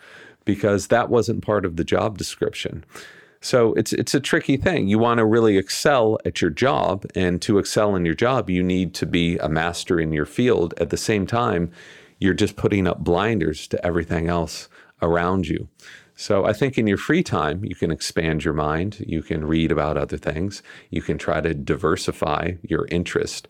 because 0.44 0.88
that 0.88 1.10
wasn't 1.10 1.44
part 1.44 1.66
of 1.66 1.76
the 1.76 1.84
job 1.84 2.18
description. 2.18 2.86
So 3.42 3.74
it's 3.74 3.94
it's 3.94 4.16
a 4.16 4.20
tricky 4.20 4.58
thing. 4.58 4.88
You 4.88 4.98
want 4.98 5.20
to 5.20 5.26
really 5.26 5.58
excel 5.58 6.18
at 6.26 6.42
your 6.42 6.50
job, 6.50 7.06
and 7.14 7.42
to 7.44 7.60
excel 7.60 7.96
in 7.96 8.06
your 8.06 8.16
job, 8.16 8.50
you 8.50 8.64
need 8.64 8.94
to 8.96 9.06
be 9.06 9.38
a 9.38 9.48
master 9.48 10.00
in 10.00 10.12
your 10.12 10.26
field. 10.26 10.74
At 10.78 10.90
the 10.90 10.98
same 10.98 11.28
time, 11.28 11.72
you're 12.20 12.34
just 12.34 12.56
putting 12.56 12.88
up 12.88 13.04
blinders 13.04 13.68
to 13.68 13.86
everything 13.86 14.30
else 14.30 14.68
around 15.02 15.48
you. 15.48 15.68
So 16.16 16.46
I 16.46 16.54
think 16.54 16.78
in 16.78 16.88
your 16.88 16.98
free 16.98 17.24
time, 17.24 17.64
you 17.66 17.76
can 17.76 17.92
expand 17.92 18.46
your 18.46 18.54
mind. 18.54 19.04
You 19.06 19.22
can 19.22 19.46
read 19.46 19.72
about 19.72 19.98
other 19.98 20.18
things. 20.18 20.64
You 20.90 21.02
can 21.02 21.18
try 21.18 21.42
to 21.42 21.54
diversify 21.54 22.54
your 22.64 22.88
interest. 22.90 23.48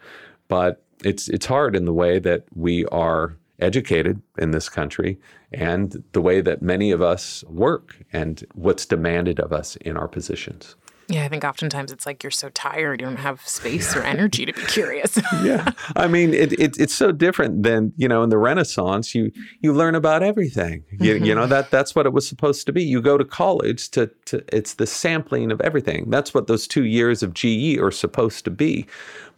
But 0.48 0.84
it's 1.04 1.28
it's 1.30 1.46
hard 1.46 1.76
in 1.76 1.86
the 1.86 1.94
way 1.94 2.20
that 2.20 2.46
we 2.56 2.86
are 2.88 3.38
educated 3.60 4.22
in 4.38 4.52
this 4.52 4.68
country 4.68 5.18
and 5.54 6.04
the 6.12 6.22
way 6.22 6.42
that 6.42 6.62
many 6.62 6.92
of 6.92 7.02
us 7.02 7.44
work 7.48 7.96
and 8.12 8.44
what's 8.54 8.86
demanded 8.86 9.40
of 9.40 9.54
us 9.54 9.76
in 9.78 9.96
our 9.96 10.08
positions. 10.08 10.76
Yeah, 11.08 11.24
I 11.24 11.28
think 11.28 11.44
oftentimes 11.44 11.92
it's 11.92 12.06
like 12.06 12.24
you're 12.24 12.32
so 12.32 12.50
tired, 12.50 13.00
you 13.00 13.06
don't 13.06 13.18
have 13.18 13.48
space 13.48 13.96
or 13.96 14.02
energy 14.02 14.46
to 14.46 14.54
be 14.54 14.62
curious. 14.64 15.20
yeah, 15.44 15.72
I 15.96 16.08
mean, 16.08 16.34
it, 16.34 16.54
it, 16.54 16.80
it's 16.80 16.96
so 16.96 17.12
different 17.12 17.64
than 17.64 17.94
you 17.96 18.08
know 18.08 18.24
in 18.24 18.30
the 18.30 18.38
Renaissance. 18.38 19.14
You 19.14 19.32
you 19.62 19.74
learn 19.74 19.94
about 19.94 20.24
everything. 20.24 20.84
You, 20.92 21.16
mm-hmm. 21.16 21.26
you 21.26 21.36
know 21.36 21.46
that 21.48 21.70
that's 21.70 21.94
what 21.94 22.06
it 22.06 22.14
was 22.14 22.28
supposed 22.28 22.66
to 22.66 22.74
be. 22.74 22.84
You 22.84 23.02
go 23.02 23.18
to 23.18 23.26
college 23.26 23.90
to 23.92 24.08
to 24.26 24.44
it's 24.56 24.76
the 24.76 24.88
sampling 24.88 25.52
of 25.52 25.62
everything. 25.62 26.10
That's 26.10 26.34
what 26.34 26.48
those 26.48 26.68
two 26.68 26.86
years 26.86 27.22
of 27.22 27.34
GE 27.34 27.78
are 27.78 27.92
supposed 27.92 28.44
to 28.46 28.52
be. 28.52 28.88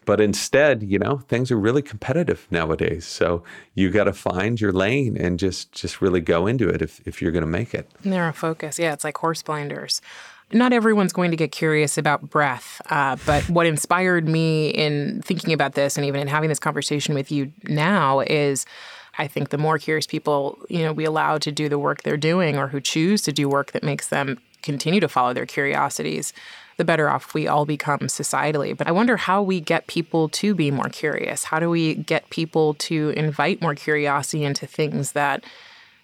But 0.07 0.21
instead, 0.21 0.83
you 0.83 0.99
know, 0.99 1.17
things 1.27 1.51
are 1.51 1.59
really 1.59 1.81
competitive 1.81 2.47
nowadays. 2.49 3.05
So 3.05 3.43
you 3.75 3.89
got 3.89 4.05
to 4.05 4.13
find 4.13 4.59
your 4.59 4.71
lane 4.71 5.17
and 5.17 5.37
just 5.37 5.73
just 5.73 6.01
really 6.01 6.21
go 6.21 6.47
into 6.47 6.69
it 6.69 6.81
if, 6.81 7.05
if 7.05 7.21
you're 7.21 7.33
going 7.33 7.43
to 7.43 7.45
make 7.45 7.73
it. 7.73 7.91
Narrow 8.05 8.31
focus. 8.31 8.79
Yeah, 8.79 8.93
it's 8.93 9.03
like 9.03 9.17
horse 9.17 9.43
blinders. 9.43 10.01
Not 10.53 10.71
everyone's 10.71 11.11
going 11.11 11.31
to 11.31 11.37
get 11.37 11.51
curious 11.51 11.97
about 11.97 12.29
breath, 12.29 12.81
uh, 12.89 13.17
but 13.25 13.49
what 13.49 13.65
inspired 13.65 14.29
me 14.29 14.69
in 14.69 15.21
thinking 15.23 15.51
about 15.51 15.73
this 15.73 15.97
and 15.97 16.05
even 16.05 16.21
in 16.21 16.27
having 16.27 16.47
this 16.47 16.59
conversation 16.59 17.13
with 17.13 17.31
you 17.31 17.51
now 17.63 18.21
is 18.21 18.65
I 19.17 19.27
think 19.27 19.49
the 19.49 19.57
more 19.57 19.77
curious 19.77 20.07
people, 20.07 20.57
you 20.69 20.83
know, 20.83 20.93
we 20.93 21.03
allow 21.03 21.37
to 21.39 21.51
do 21.51 21.67
the 21.67 21.79
work 21.79 22.03
they're 22.03 22.15
doing 22.15 22.57
or 22.57 22.67
who 22.67 22.79
choose 22.79 23.21
to 23.23 23.33
do 23.33 23.49
work 23.49 23.73
that 23.73 23.83
makes 23.83 24.07
them 24.07 24.39
continue 24.61 25.01
to 25.01 25.09
follow 25.09 25.33
their 25.33 25.45
curiosities, 25.45 26.31
the 26.77 26.85
better 26.85 27.09
off 27.09 27.33
we 27.33 27.47
all 27.47 27.65
become 27.65 27.99
societally. 27.99 28.77
But 28.77 28.87
I 28.87 28.91
wonder 28.91 29.17
how 29.17 29.41
we 29.41 29.59
get 29.59 29.87
people 29.87 30.29
to 30.29 30.55
be 30.55 30.71
more 30.71 30.89
curious. 30.89 31.45
How 31.45 31.59
do 31.59 31.69
we 31.69 31.95
get 31.95 32.29
people 32.29 32.75
to 32.75 33.09
invite 33.17 33.61
more 33.61 33.75
curiosity 33.75 34.45
into 34.45 34.65
things 34.65 35.11
that 35.11 35.43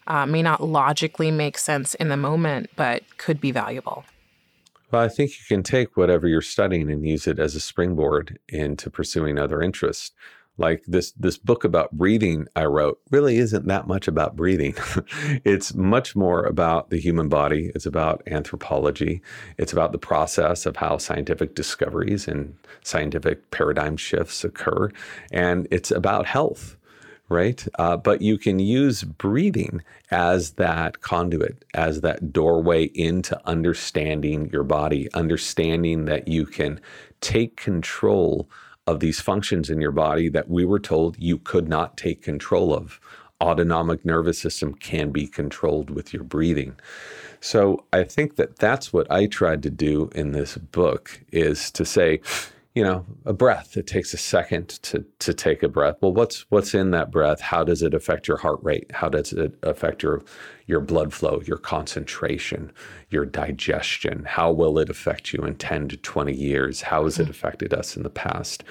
uh, 0.08 0.26
may 0.26 0.42
not 0.42 0.62
logically 0.62 1.32
make 1.32 1.58
sense 1.58 1.94
in 1.96 2.10
the 2.10 2.18
moment, 2.18 2.70
but 2.76 3.04
could 3.18 3.40
be 3.40 3.52
valuable? 3.52 4.04
Well, 4.94 5.02
I 5.02 5.10
think 5.10 5.32
you 5.32 5.46
can 5.48 5.64
take 5.64 5.98
whatever 5.98 6.28
you're 6.28 6.44
studying 6.44 6.92
and 6.92 7.04
use 7.04 7.26
it 7.26 7.40
as 7.40 7.56
a 7.56 7.60
springboard 7.60 8.38
into 8.48 8.92
pursuing 8.92 9.40
other 9.40 9.60
interests 9.60 10.12
like 10.60 10.84
this 10.86 11.14
this 11.14 11.36
book 11.36 11.64
about 11.64 11.94
breathing 11.94 12.46
I 12.56 12.66
wrote 12.66 13.02
really 13.10 13.38
isn't 13.40 13.66
that 13.66 13.88
much 13.88 14.08
about 14.08 14.36
breathing. 14.36 14.76
it's 15.44 15.74
much 15.74 16.16
more 16.16 16.44
about 16.44 16.92
the 16.92 17.00
human 17.00 17.28
body. 17.28 17.72
It's 17.74 17.88
about 17.88 18.22
anthropology. 18.28 19.24
It's 19.58 19.74
about 19.74 19.94
the 19.94 19.98
process 19.98 20.68
of 20.68 20.76
how 20.76 21.00
scientific 21.00 21.56
discoveries 21.56 22.28
and 22.28 22.56
scientific 22.84 23.50
paradigm 23.50 23.98
shifts 23.98 24.44
occur, 24.44 24.92
and 25.32 25.68
it's 25.72 25.90
about 25.90 26.28
health. 26.28 26.78
Right. 27.34 27.66
Uh, 27.80 27.98
but 27.98 28.22
you 28.22 28.38
can 28.38 28.60
use 28.60 29.04
breathing 29.04 29.82
as 30.12 30.52
that 30.52 31.02
conduit, 31.02 31.66
as 31.74 32.02
that 32.02 32.32
doorway 32.32 32.84
into 32.94 33.42
understanding 33.48 34.52
your 34.54 34.64
body, 34.64 35.12
understanding 35.16 36.06
that 36.06 36.28
you 36.28 36.46
can 36.46 36.80
take 37.22 37.56
control 37.56 38.48
of 38.86 39.00
these 39.00 39.20
functions 39.20 39.72
in 39.72 39.82
your 39.82 39.92
body 39.92 40.30
that 40.30 40.48
we 40.48 40.64
were 40.64 40.80
told 40.80 41.18
you 41.18 41.40
could 41.40 41.68
not 41.68 41.98
take 41.98 42.22
control 42.22 42.72
of. 42.72 43.00
Autonomic 43.42 44.06
nervous 44.06 44.38
system 44.38 44.76
can 44.76 45.10
be 45.10 45.26
controlled 45.26 45.90
with 45.90 46.14
your 46.14 46.24
breathing. 46.24 46.76
So 47.42 47.84
I 47.92 48.04
think 48.04 48.36
that 48.36 48.60
that's 48.60 48.94
what 48.94 49.10
I 49.12 49.26
tried 49.26 49.64
to 49.64 49.72
do 49.72 50.12
in 50.14 50.34
this 50.34 50.56
book 50.56 51.20
is 51.32 51.72
to 51.72 51.84
say, 51.84 52.22
you 52.76 52.84
know, 52.84 53.06
a 53.26 53.34
breath. 53.34 53.78
It 53.78 53.86
takes 53.86 54.14
a 54.14 54.18
second 54.18 54.70
to 54.84 55.06
to 55.20 55.34
take 55.34 55.62
a 55.62 55.70
breath. 55.70 55.98
Well, 56.02 56.14
what's 56.14 56.46
what's 56.50 56.74
in 56.74 56.92
that 56.92 57.12
breath? 57.12 57.40
How 57.40 57.64
does 57.64 57.84
it 57.84 57.94
affect 57.94 58.28
your 58.28 58.38
heart 58.38 58.60
rate? 58.64 58.92
How 58.92 59.10
does 59.10 59.32
it 59.32 59.56
affect 59.62 60.02
your 60.02 60.24
your 60.66 60.80
blood 60.80 61.14
flow, 61.14 61.42
your 61.46 61.58
concentration, 61.58 62.72
your 63.10 63.26
digestion? 63.26 64.24
How 64.26 64.52
will 64.52 64.80
it 64.80 64.90
affect 64.90 65.34
you 65.34 65.44
in 65.44 65.56
10 65.56 65.90
to 65.90 65.98
20 65.98 66.34
years? 66.34 66.82
How 66.82 67.04
has 67.04 67.20
it 67.20 67.26
hmm. 67.26 67.32
affected 67.32 67.74
us 67.74 67.96
in 67.96 68.04
the 68.04 68.10
past? 68.10 68.64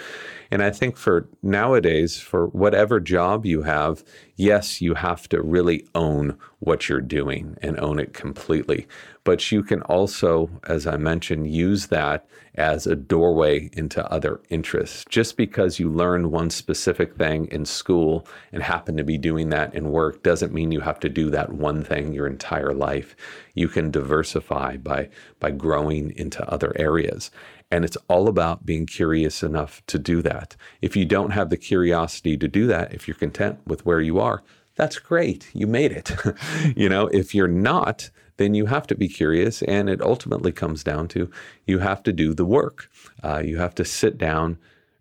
And 0.50 0.62
I 0.62 0.70
think 0.70 0.96
for 0.96 1.28
nowadays, 1.42 2.20
for 2.20 2.48
whatever 2.48 3.00
job 3.00 3.46
you 3.46 3.62
have, 3.62 4.04
yes, 4.36 4.82
you 4.82 4.94
have 4.94 5.28
to 5.30 5.40
really 5.40 5.86
own 5.94 6.36
what 6.58 6.88
you're 6.88 7.00
doing 7.00 7.56
and 7.62 7.80
own 7.80 7.98
it 7.98 8.12
completely. 8.12 8.86
But 9.24 9.50
you 9.50 9.62
can 9.62 9.82
also, 9.82 10.50
as 10.64 10.86
I 10.86 10.96
mentioned, 10.96 11.52
use 11.52 11.86
that 11.86 12.26
as 12.54 12.86
a 12.86 12.94
doorway 12.94 13.70
into 13.72 14.04
other 14.12 14.40
interests. 14.50 15.04
Just 15.08 15.36
because 15.36 15.78
you 15.78 15.90
learned 15.90 16.30
one 16.30 16.50
specific 16.50 17.16
thing 17.16 17.46
in 17.46 17.64
school 17.64 18.26
and 18.52 18.62
happen 18.62 18.96
to 18.98 19.04
be 19.04 19.16
doing 19.16 19.48
that 19.50 19.74
in 19.74 19.90
work 19.90 20.22
doesn't 20.22 20.52
mean 20.52 20.70
you 20.70 20.80
have 20.80 21.00
to 21.00 21.08
do 21.08 21.30
that 21.30 21.52
one 21.52 21.81
thing 21.84 22.12
your 22.12 22.26
entire 22.26 22.72
life. 22.72 23.16
You 23.54 23.68
can 23.68 23.90
diversify 23.90 24.76
by 24.76 25.08
by 25.40 25.50
growing 25.50 26.12
into 26.16 26.48
other 26.48 26.72
areas. 26.76 27.30
And 27.70 27.84
it's 27.84 27.96
all 28.08 28.28
about 28.28 28.66
being 28.66 28.84
curious 28.84 29.42
enough 29.42 29.82
to 29.86 29.98
do 29.98 30.20
that. 30.22 30.56
If 30.82 30.94
you 30.94 31.06
don't 31.06 31.30
have 31.30 31.48
the 31.48 31.56
curiosity 31.56 32.36
to 32.36 32.46
do 32.46 32.66
that, 32.66 32.92
if 32.92 33.08
you're 33.08 33.14
content 33.14 33.60
with 33.66 33.86
where 33.86 34.00
you 34.00 34.20
are, 34.20 34.42
that's 34.74 34.98
great. 34.98 35.48
You 35.54 35.66
made 35.66 35.92
it. 35.92 36.12
you 36.76 36.88
know, 36.88 37.06
if 37.08 37.34
you're 37.34 37.48
not, 37.48 38.10
then 38.36 38.54
you 38.54 38.66
have 38.66 38.86
to 38.88 38.94
be 38.94 39.08
curious. 39.08 39.62
And 39.62 39.88
it 39.88 40.02
ultimately 40.02 40.52
comes 40.52 40.84
down 40.84 41.08
to 41.08 41.30
you 41.66 41.78
have 41.78 42.02
to 42.04 42.12
do 42.12 42.34
the 42.34 42.44
work. 42.44 42.90
Uh, 43.22 43.42
you 43.44 43.58
have 43.58 43.74
to 43.76 43.84
sit 43.84 44.18
down, 44.18 44.58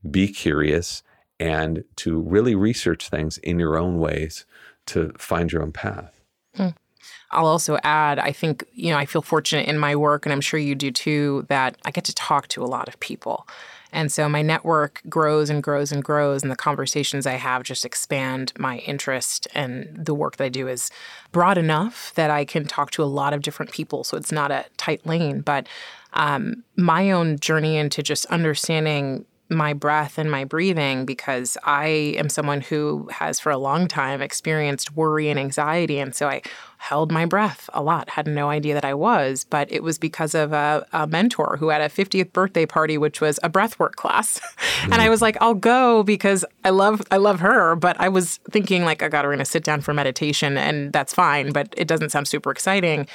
be 0.09 0.27
curious, 0.29 1.03
and 1.39 1.83
to 1.97 2.19
really 2.19 2.55
research 2.55 3.09
things 3.09 3.37
in 3.39 3.59
your 3.59 3.77
own 3.77 3.97
ways 3.97 4.45
to 4.85 5.11
find 5.17 5.51
your 5.51 5.63
own 5.63 5.71
path. 5.71 6.20
Hmm. 6.55 6.69
I'll 7.31 7.47
also 7.47 7.77
add, 7.83 8.19
I 8.19 8.31
think, 8.31 8.65
you 8.73 8.91
know, 8.91 8.97
I 8.97 9.05
feel 9.05 9.21
fortunate 9.21 9.67
in 9.67 9.77
my 9.77 9.95
work, 9.95 10.25
and 10.25 10.33
I'm 10.33 10.41
sure 10.41 10.59
you 10.59 10.75
do 10.75 10.91
too, 10.91 11.45
that 11.47 11.77
I 11.85 11.91
get 11.91 12.03
to 12.05 12.13
talk 12.13 12.47
to 12.49 12.63
a 12.63 12.65
lot 12.65 12.87
of 12.87 12.99
people. 12.99 13.47
And 13.93 14.11
so 14.11 14.29
my 14.29 14.41
network 14.41 15.01
grows 15.09 15.49
and 15.49 15.61
grows 15.61 15.91
and 15.91 16.03
grows, 16.03 16.43
and 16.43 16.51
the 16.51 16.55
conversations 16.55 17.25
I 17.25 17.33
have 17.33 17.63
just 17.63 17.85
expand 17.85 18.53
my 18.57 18.77
interest. 18.79 19.47
And 19.53 20.05
the 20.05 20.13
work 20.13 20.37
that 20.37 20.45
I 20.45 20.49
do 20.49 20.67
is 20.67 20.91
broad 21.31 21.57
enough 21.57 22.13
that 22.15 22.29
I 22.29 22.45
can 22.45 22.65
talk 22.65 22.91
to 22.91 23.03
a 23.03 23.05
lot 23.05 23.33
of 23.33 23.41
different 23.41 23.71
people. 23.71 24.03
So 24.03 24.17
it's 24.17 24.31
not 24.31 24.51
a 24.51 24.65
tight 24.77 25.05
lane. 25.05 25.41
But 25.41 25.67
um, 26.13 26.63
my 26.75 27.11
own 27.11 27.39
journey 27.39 27.77
into 27.77 28.03
just 28.03 28.25
understanding 28.27 29.25
my 29.51 29.73
breath 29.73 30.17
and 30.17 30.31
my 30.31 30.45
breathing 30.45 31.05
because 31.05 31.57
I 31.63 31.85
am 32.17 32.29
someone 32.29 32.61
who 32.61 33.07
has 33.11 33.39
for 33.39 33.51
a 33.51 33.57
long 33.57 33.87
time 33.87 34.21
experienced 34.21 34.95
worry 34.95 35.29
and 35.29 35.39
anxiety. 35.39 35.99
And 35.99 36.15
so 36.15 36.29
I 36.29 36.41
held 36.81 37.11
my 37.11 37.27
breath 37.27 37.69
a 37.75 37.81
lot, 37.81 38.09
had 38.09 38.25
no 38.25 38.49
idea 38.49 38.73
that 38.73 38.83
I 38.83 38.95
was, 38.95 39.43
but 39.43 39.71
it 39.71 39.83
was 39.83 39.99
because 39.99 40.33
of 40.33 40.51
a, 40.51 40.83
a 40.91 41.05
mentor 41.05 41.57
who 41.59 41.69
had 41.69 41.79
a 41.79 41.89
50th 41.89 42.33
birthday 42.33 42.65
party, 42.65 42.97
which 42.97 43.21
was 43.21 43.39
a 43.43 43.51
breathwork 43.51 43.91
class. 43.91 44.39
Mm-hmm. 44.39 44.93
and 44.93 45.01
I 45.01 45.07
was 45.07 45.21
like, 45.21 45.37
I'll 45.39 45.53
go 45.53 46.01
because 46.01 46.43
I 46.65 46.71
love 46.71 47.03
I 47.11 47.17
love 47.17 47.39
her. 47.39 47.75
But 47.75 47.99
I 47.99 48.09
was 48.09 48.39
thinking 48.49 48.83
like, 48.83 49.03
oh 49.03 49.09
God, 49.09 49.25
we're 49.25 49.31
gonna 49.31 49.45
sit 49.45 49.63
down 49.63 49.81
for 49.81 49.93
meditation 49.93 50.57
and 50.57 50.91
that's 50.91 51.13
fine, 51.13 51.51
but 51.51 51.71
it 51.77 51.87
doesn't 51.87 52.09
sound 52.09 52.27
super 52.27 52.49
exciting. 52.49 53.05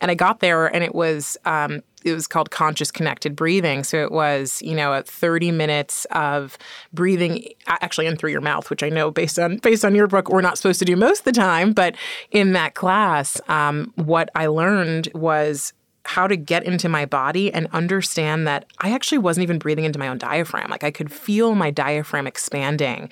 And 0.00 0.10
I 0.10 0.14
got 0.14 0.38
there 0.38 0.72
and 0.72 0.84
it 0.84 0.94
was 0.94 1.36
um, 1.44 1.82
it 2.06 2.14
was 2.14 2.28
called 2.28 2.52
conscious 2.52 2.92
connected 2.92 3.34
breathing. 3.34 3.82
So 3.82 4.00
it 4.00 4.12
was, 4.12 4.62
you 4.62 4.76
know, 4.76 5.02
30 5.04 5.50
minutes 5.50 6.04
of 6.12 6.56
breathing 6.92 7.48
actually 7.66 8.06
in 8.06 8.16
through 8.16 8.30
your 8.30 8.40
mouth, 8.40 8.70
which 8.70 8.84
I 8.84 8.88
know 8.88 9.10
based 9.10 9.40
on 9.40 9.56
based 9.58 9.84
on 9.84 9.94
your 9.94 10.06
book 10.06 10.28
we're 10.28 10.40
not 10.40 10.56
supposed 10.56 10.78
to 10.78 10.84
do 10.84 10.94
most 10.94 11.20
of 11.20 11.24
the 11.24 11.32
time. 11.32 11.72
But 11.72 11.96
in 12.30 12.52
that 12.52 12.74
class, 12.74 13.15
um, 13.48 13.92
what 13.96 14.30
I 14.34 14.46
learned 14.46 15.08
was 15.14 15.72
how 16.04 16.26
to 16.26 16.36
get 16.36 16.64
into 16.64 16.88
my 16.88 17.04
body 17.04 17.52
and 17.52 17.66
understand 17.72 18.46
that 18.46 18.64
I 18.78 18.92
actually 18.92 19.18
wasn't 19.18 19.42
even 19.42 19.58
breathing 19.58 19.84
into 19.84 19.98
my 19.98 20.08
own 20.08 20.18
diaphragm. 20.18 20.70
Like 20.70 20.84
I 20.84 20.90
could 20.90 21.12
feel 21.12 21.54
my 21.54 21.70
diaphragm 21.70 22.26
expanding. 22.26 23.10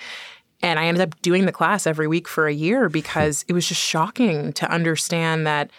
And 0.62 0.78
I 0.78 0.86
ended 0.86 1.02
up 1.02 1.20
doing 1.20 1.44
the 1.44 1.52
class 1.52 1.86
every 1.86 2.06
week 2.06 2.28
for 2.28 2.46
a 2.46 2.54
year 2.54 2.88
because 2.88 3.44
it 3.48 3.52
was 3.52 3.68
just 3.68 3.80
shocking 3.80 4.52
to 4.54 4.70
understand 4.70 5.46
that, 5.46 5.70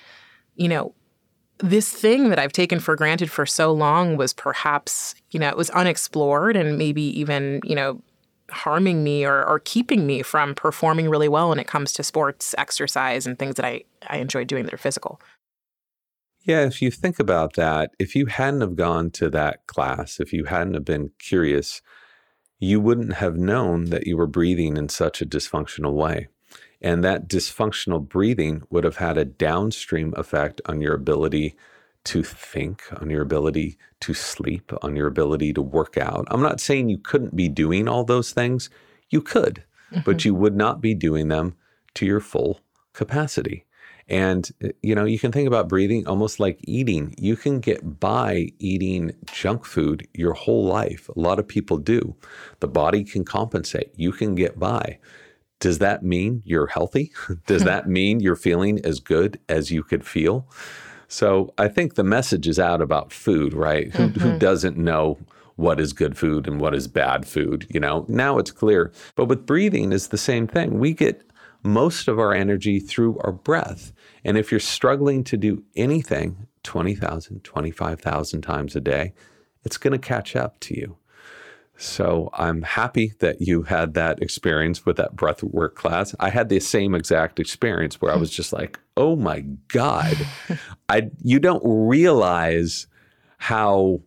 you 0.55 0.67
know, 0.67 0.93
this 1.59 1.89
thing 1.89 2.29
that 2.29 2.39
I've 2.39 2.51
taken 2.51 2.79
for 2.79 2.95
granted 2.95 3.31
for 3.31 3.45
so 3.45 3.71
long 3.71 4.17
was 4.17 4.33
perhaps, 4.33 5.15
you 5.31 5.39
know, 5.39 5.47
it 5.47 5.57
was 5.57 5.69
unexplored 5.69 6.57
and 6.57 6.77
maybe 6.77 7.01
even, 7.19 7.61
you 7.63 7.75
know, 7.75 8.01
harming 8.51 9.03
me 9.03 9.25
or, 9.25 9.43
or 9.43 9.59
keeping 9.59 10.05
me 10.05 10.21
from 10.21 10.55
performing 10.55 11.09
really 11.09 11.27
well 11.27 11.49
when 11.49 11.59
it 11.59 11.67
comes 11.67 11.93
to 11.93 12.03
sports, 12.03 12.53
exercise, 12.57 13.25
and 13.25 13.37
things 13.37 13.55
that 13.55 13.65
I, 13.65 13.83
I 14.07 14.17
enjoy 14.17 14.45
doing 14.45 14.65
that 14.65 14.73
are 14.73 14.77
physical. 14.77 15.19
Yeah, 16.43 16.65
if 16.65 16.81
you 16.81 16.91
think 16.91 17.19
about 17.19 17.53
that, 17.53 17.91
if 17.97 18.15
you 18.15 18.27
hadn't 18.27 18.61
have 18.61 18.75
gone 18.75 19.09
to 19.11 19.29
that 19.31 19.65
class, 19.65 20.19
if 20.19 20.31
you 20.31 20.45
hadn't 20.45 20.75
have 20.75 20.85
been 20.85 21.09
curious, 21.17 21.81
you 22.59 22.79
wouldn't 22.79 23.15
have 23.15 23.35
known 23.35 23.85
that 23.85 24.05
you 24.05 24.15
were 24.15 24.27
breathing 24.27 24.77
in 24.77 24.89
such 24.89 25.21
a 25.21 25.25
dysfunctional 25.25 25.93
way. 25.93 26.27
And 26.81 27.03
that 27.03 27.27
dysfunctional 27.27 28.07
breathing 28.07 28.61
would 28.69 28.83
have 28.83 28.97
had 28.97 29.17
a 29.17 29.25
downstream 29.25 30.13
effect 30.15 30.61
on 30.67 30.81
your 30.81 30.93
ability 30.93 31.55
to 32.05 32.23
think, 32.23 32.83
on 33.01 33.09
your 33.09 33.21
ability 33.21 33.77
to 34.01 34.13
sleep, 34.13 34.71
on 34.81 34.95
your 34.95 35.07
ability 35.07 35.53
to 35.53 35.61
work 35.61 35.97
out. 35.97 36.27
I'm 36.29 36.41
not 36.41 36.59
saying 36.59 36.89
you 36.89 36.97
couldn't 36.97 37.35
be 37.35 37.49
doing 37.49 37.87
all 37.87 38.03
those 38.03 38.31
things. 38.31 38.69
You 39.09 39.21
could, 39.21 39.63
mm-hmm. 39.91 40.01
but 40.05 40.23
you 40.23 40.33
would 40.33 40.55
not 40.55 40.81
be 40.81 40.93
doing 40.93 41.27
them 41.27 41.55
to 41.95 42.05
your 42.05 42.19
full 42.19 42.61
capacity. 42.93 43.65
And, 44.07 44.51
you 44.83 44.93
know, 44.93 45.05
you 45.05 45.17
can 45.17 45.31
think 45.31 45.47
about 45.47 45.67
breathing 45.67 46.07
almost 46.07 46.39
like 46.39 46.59
eating. 46.63 47.15
You 47.17 47.35
can 47.35 47.59
get 47.59 47.99
by 47.99 48.49
eating 48.59 49.13
junk 49.31 49.65
food 49.65 50.07
your 50.13 50.33
whole 50.33 50.63
life. 50.63 51.09
A 51.09 51.19
lot 51.19 51.39
of 51.39 51.47
people 51.47 51.77
do. 51.77 52.15
The 52.59 52.67
body 52.67 53.03
can 53.03 53.25
compensate. 53.25 53.91
You 53.95 54.11
can 54.11 54.35
get 54.35 54.59
by. 54.59 54.99
Does 55.59 55.79
that 55.79 56.03
mean 56.03 56.43
you're 56.45 56.67
healthy? 56.67 57.13
Does 57.47 57.63
that 57.71 57.89
mean 57.89 58.19
you're 58.19 58.35
feeling 58.35 58.79
as 58.85 58.99
good 58.99 59.39
as 59.49 59.71
you 59.71 59.81
could 59.81 60.05
feel? 60.05 60.47
So 61.15 61.53
I 61.57 61.69
think 61.69 61.95
the 61.95 62.03
message 62.03 62.45
is 62.45 62.59
out 62.59 62.81
about 62.81 63.13
food, 63.13 63.53
right? 63.53 63.89
Mm-hmm. 63.89 64.03
Who, 64.03 64.19
who 64.19 64.29
mm-hmm. 64.31 64.37
doesn't 64.37 64.75
know 64.75 65.17
what 65.55 65.79
is 65.79 65.93
good 65.93 66.17
food 66.17 66.45
and 66.45 66.59
what 66.59 66.75
is 66.75 66.89
bad 66.89 67.25
food? 67.25 67.65
You 67.69 67.79
know, 67.79 68.05
now 68.09 68.37
it's 68.37 68.51
clear. 68.51 68.91
But 69.15 69.27
with 69.27 69.45
breathing 69.45 69.93
is 69.93 70.09
the 70.09 70.17
same 70.17 70.45
thing. 70.45 70.77
We 70.77 70.91
get 70.91 71.21
most 71.63 72.09
of 72.09 72.19
our 72.19 72.33
energy 72.33 72.81
through 72.81 73.17
our 73.19 73.31
breath. 73.31 73.93
And 74.25 74.37
if 74.37 74.51
you're 74.51 74.59
struggling 74.59 75.23
to 75.23 75.37
do 75.37 75.63
anything 75.77 76.47
20,000, 76.63 77.45
25,000 77.45 78.41
times 78.41 78.75
a 78.75 78.81
day, 78.81 79.13
it's 79.63 79.77
going 79.77 79.93
to 79.93 79.97
catch 79.97 80.35
up 80.35 80.59
to 80.59 80.77
you. 80.77 80.97
So 81.77 82.29
I'm 82.33 82.61
happy 82.61 83.13
that 83.19 83.41
you 83.41 83.63
had 83.63 83.95
that 83.95 84.21
experience 84.21 84.85
with 84.85 84.95
that 84.97 85.15
breath 85.15 85.43
work 85.43 85.75
class. 85.75 86.15
I 86.19 86.29
had 86.29 86.49
the 86.49 86.59
same 86.59 86.95
exact 86.95 87.39
experience 87.39 88.01
where 88.01 88.13
I 88.13 88.17
was 88.17 88.31
just 88.31 88.53
like, 88.53 88.79
"Oh 88.95 89.15
my 89.15 89.41
god." 89.67 90.15
I 90.89 91.09
you 91.21 91.39
don't 91.39 91.63
realize 91.65 92.87
how 93.37 94.01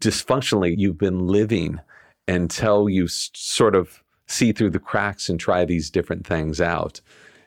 dysfunctionally 0.00 0.74
you've 0.76 0.98
been 0.98 1.26
living 1.26 1.80
until 2.28 2.88
you 2.88 3.04
s- 3.04 3.30
sort 3.34 3.74
of 3.74 4.02
see 4.26 4.52
through 4.52 4.70
the 4.70 4.78
cracks 4.78 5.28
and 5.28 5.40
try 5.40 5.64
these 5.64 5.90
different 5.90 6.26
things 6.26 6.60
out. 6.60 7.00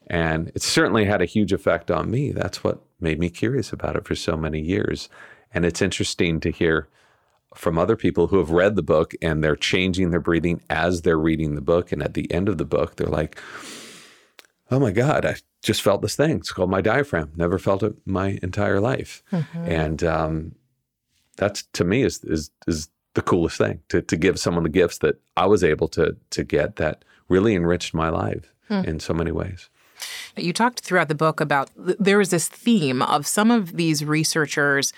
And 0.08 0.50
it 0.56 0.62
certainly 0.62 1.06
had 1.06 1.22
a 1.22 1.26
huge 1.26 1.54
effect 1.54 1.92
on 1.92 2.10
me. 2.10 2.32
That's 2.32 2.64
what 2.64 2.82
made 3.00 3.20
me 3.20 3.30
curious 3.30 3.72
about 3.72 3.96
it 3.96 4.06
for 4.06 4.16
so 4.16 4.38
many 4.38 4.60
years. 4.60 5.10
And 5.54 5.66
it's 5.66 5.82
interesting 5.82 6.40
to 6.42 6.52
hear 6.52 6.88
from 7.56 7.78
other 7.78 7.96
people 7.96 8.28
who 8.28 8.38
have 8.38 8.52
read 8.52 8.76
the 8.76 8.84
book 8.84 9.14
and 9.22 9.44
they're 9.44 9.56
changing 9.56 10.12
their 10.12 10.20
breathing 10.20 10.62
as 10.70 11.02
they're 11.02 11.18
reading 11.18 11.56
the 11.56 11.62
book. 11.62 11.92
And 11.92 12.04
at 12.04 12.14
the 12.14 12.32
end 12.32 12.50
of 12.50 12.58
the 12.58 12.66
book, 12.66 12.96
they're 12.96 13.08
like, 13.08 13.42
oh 14.70 14.80
my 14.80 14.92
God, 14.92 15.26
I 15.26 15.38
just 15.64 15.82
felt 15.82 16.02
this 16.02 16.16
thing. 16.16 16.38
It's 16.38 16.52
called 16.52 16.70
my 16.70 16.82
diaphragm. 16.82 17.32
Never 17.36 17.58
felt 17.58 17.84
it 17.84 17.96
my 18.06 18.40
entire 18.44 18.80
life. 18.80 19.24
Mm-hmm. 19.32 19.66
And 19.66 20.04
um, 20.04 20.56
that's 21.38 21.64
to 21.74 21.84
me 21.84 22.04
is, 22.04 22.24
is, 22.24 22.52
is 22.68 22.90
the 23.14 23.22
coolest 23.22 23.58
thing 23.58 23.82
to, 23.90 24.02
to 24.02 24.16
give 24.18 24.40
someone 24.40 24.64
the 24.64 24.70
gifts 24.70 25.00
that 25.00 25.20
I 25.36 25.46
was 25.46 25.64
able 25.64 25.88
to, 25.90 26.16
to 26.32 26.44
get 26.44 26.76
that 26.76 27.04
really 27.30 27.56
enriched 27.56 27.94
my 27.94 28.10
life 28.10 28.54
hmm. 28.68 28.84
in 28.86 29.00
so 29.00 29.14
many 29.14 29.32
ways. 29.32 29.70
You 30.36 30.54
talked 30.54 30.82
throughout 30.82 31.08
the 31.08 31.16
book 31.16 31.42
about 31.42 31.72
there 31.76 32.20
was 32.20 32.30
this 32.30 32.48
theme 32.48 33.02
of 33.02 33.26
some 33.26 33.50
of 33.50 33.76
these 33.76 34.06
researchers 34.06 34.94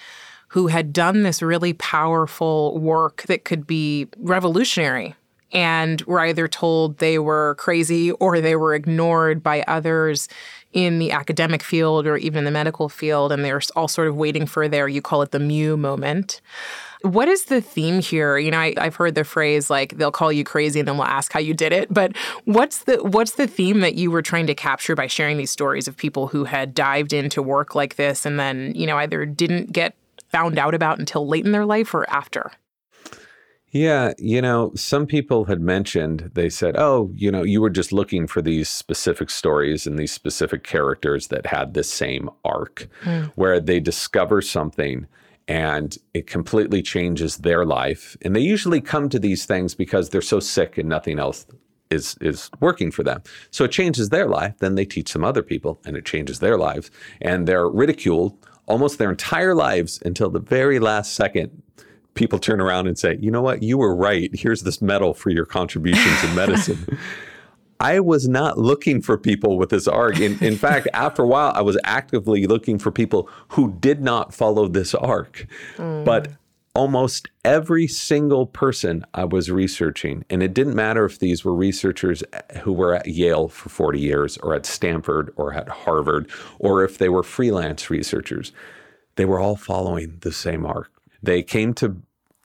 who 0.49 0.67
had 0.67 0.93
done 0.93 1.23
this 1.23 1.41
really 1.41 1.73
powerful 1.73 2.77
work 2.77 3.23
that 3.23 3.45
could 3.45 3.65
be 3.65 4.07
revolutionary 4.17 5.15
and 5.51 6.01
were 6.03 6.19
either 6.19 6.47
told 6.47 6.97
they 6.97 7.17
were 7.17 7.55
crazy 7.55 8.11
or 8.13 8.39
they 8.39 8.55
were 8.55 8.75
ignored 8.75 9.41
by 9.41 9.63
others 9.67 10.27
in 10.73 10.99
the 10.99 11.11
academic 11.11 11.63
field 11.63 12.05
or 12.05 12.17
even 12.17 12.39
in 12.39 12.43
the 12.45 12.51
medical 12.51 12.89
field. 12.89 13.31
And 13.31 13.43
they're 13.43 13.61
all 13.75 13.87
sort 13.87 14.07
of 14.07 14.15
waiting 14.15 14.45
for 14.45 14.67
their, 14.67 14.87
you 14.87 15.01
call 15.01 15.21
it 15.21 15.31
the 15.31 15.39
Mew 15.39 15.75
moment. 15.75 16.41
What 17.01 17.27
is 17.27 17.45
the 17.45 17.61
theme 17.61 18.01
here? 18.01 18.37
You 18.37 18.51
know, 18.51 18.59
I, 18.59 18.73
have 18.77 18.95
heard 18.95 19.15
the 19.15 19.23
phrase 19.23 19.69
like 19.69 19.97
they'll 19.97 20.11
call 20.11 20.31
you 20.31 20.43
crazy 20.43 20.79
and 20.79 20.87
then 20.87 20.97
we'll 20.97 21.07
ask 21.07 21.31
how 21.31 21.39
you 21.39 21.53
did 21.53 21.71
it. 21.71 21.91
But 21.91 22.15
what's 22.43 22.83
the 22.83 22.97
what's 22.97 23.31
the 23.31 23.47
theme 23.47 23.79
that 23.79 23.95
you 23.95 24.11
were 24.11 24.21
trying 24.21 24.47
to 24.47 24.55
capture 24.55 24.95
by 24.95 25.07
sharing 25.07 25.37
these 25.37 25.49
stories 25.49 25.87
of 25.87 25.95
people 25.95 26.27
who 26.27 26.43
had 26.43 26.75
dived 26.75 27.13
into 27.13 27.41
work 27.41 27.73
like 27.73 27.95
this 27.95 28.25
and 28.25 28.37
then, 28.37 28.73
you 28.75 28.85
know, 28.85 28.97
either 28.97 29.25
didn't 29.25 29.71
get 29.71 29.95
found 30.29 30.57
out 30.57 30.73
about 30.73 30.99
until 30.99 31.27
late 31.27 31.45
in 31.45 31.51
their 31.51 31.65
life 31.65 31.93
or 31.93 32.09
after? 32.09 32.51
Yeah, 33.71 34.13
you 34.17 34.41
know, 34.41 34.71
some 34.75 35.05
people 35.05 35.45
had 35.45 35.61
mentioned, 35.61 36.31
they 36.33 36.49
said, 36.49 36.75
oh, 36.75 37.11
you 37.13 37.29
know, 37.29 37.43
you 37.43 37.61
were 37.61 37.69
just 37.69 37.93
looking 37.93 38.25
for 38.25 38.41
these 38.41 38.67
specific 38.67 39.29
stories 39.29 39.85
and 39.85 39.97
these 39.97 40.11
specific 40.11 40.63
characters 40.63 41.27
that 41.27 41.45
had 41.45 41.73
this 41.75 41.91
same 41.91 42.31
arc 42.43 42.87
mm. 43.03 43.31
where 43.35 43.59
they 43.59 43.79
discover 43.79 44.41
something 44.41 45.05
and 45.47 45.97
it 46.13 46.25
completely 46.25 46.81
changes 46.81 47.37
their 47.37 47.65
life. 47.65 48.17
And 48.23 48.35
they 48.35 48.39
usually 48.39 48.81
come 48.81 49.07
to 49.09 49.19
these 49.19 49.45
things 49.45 49.75
because 49.75 50.09
they're 50.09 50.21
so 50.21 50.39
sick 50.39 50.77
and 50.77 50.89
nothing 50.89 51.19
else 51.19 51.45
is 51.89 52.15
is 52.21 52.51
working 52.59 52.91
for 52.91 53.03
them. 53.03 53.21
So 53.49 53.65
it 53.65 53.71
changes 53.71 54.09
their 54.09 54.27
life, 54.27 54.53
then 54.59 54.75
they 54.75 54.85
teach 54.85 55.11
some 55.11 55.23
other 55.23 55.41
people 55.41 55.79
and 55.85 55.97
it 55.97 56.05
changes 56.05 56.39
their 56.39 56.57
lives 56.57 56.91
and 57.21 57.47
they're 57.47 57.67
ridiculed 57.67 58.37
almost 58.69 58.97
their 58.97 59.09
entire 59.09 59.55
lives 59.55 59.99
until 60.05 60.29
the 60.29 60.39
very 60.39 60.79
last 60.79 61.13
second 61.13 61.61
people 62.13 62.39
turn 62.39 62.61
around 62.61 62.87
and 62.87 62.97
say, 62.97 63.17
you 63.19 63.31
know 63.31 63.41
what, 63.41 63.63
you 63.63 63.77
were 63.77 63.95
right. 63.95 64.29
Here's 64.33 64.63
this 64.63 64.81
medal 64.81 65.13
for 65.13 65.29
your 65.29 65.45
contributions 65.45 66.23
in 66.23 66.35
medicine. 66.35 66.97
I 67.81 68.01
was 68.01 68.27
not 68.27 68.57
looking 68.57 69.01
for 69.01 69.17
people 69.17 69.57
with 69.57 69.69
this 69.69 69.87
arc. 69.87 70.19
In, 70.19 70.37
in 70.43 70.57
fact, 70.65 70.87
after 70.93 71.23
a 71.23 71.27
while, 71.27 71.53
I 71.55 71.61
was 71.61 71.77
actively 71.85 72.45
looking 72.45 72.77
for 72.77 72.91
people 72.91 73.29
who 73.49 73.73
did 73.79 74.01
not 74.01 74.33
follow 74.33 74.67
this 74.67 74.93
arc. 74.93 75.47
Mm. 75.77 76.03
But 76.03 76.27
almost 76.79 77.27
every 77.43 77.87
single 77.87 78.45
person 78.45 79.03
I 79.13 79.25
was 79.25 79.51
researching, 79.51 80.23
and 80.29 80.41
it 80.41 80.53
didn't 80.53 80.77
matter 80.77 81.03
if 81.03 81.19
these 81.19 81.43
were 81.43 81.53
researchers 81.53 82.23
eh, 82.31 82.59
who 82.59 82.71
were 82.71 82.95
at 82.95 83.05
Yale 83.05 83.49
for 83.49 83.67
40 83.67 83.99
years 83.99 84.37
or 84.37 84.55
at 84.55 84.65
Stanford 84.65 85.33
or 85.35 85.53
at 85.53 85.67
Harvard, 85.67 86.31
or 86.57 86.85
if 86.85 86.97
they 86.97 87.09
were 87.09 87.21
freelance 87.21 87.89
researchers, 87.89 88.53
they 89.17 89.25
were 89.25 89.41
all 89.41 89.57
following 89.57 90.19
the 90.21 90.31
same 90.31 90.65
arc. 90.65 90.89
They 91.21 91.43
came 91.43 91.73
to 91.73 91.97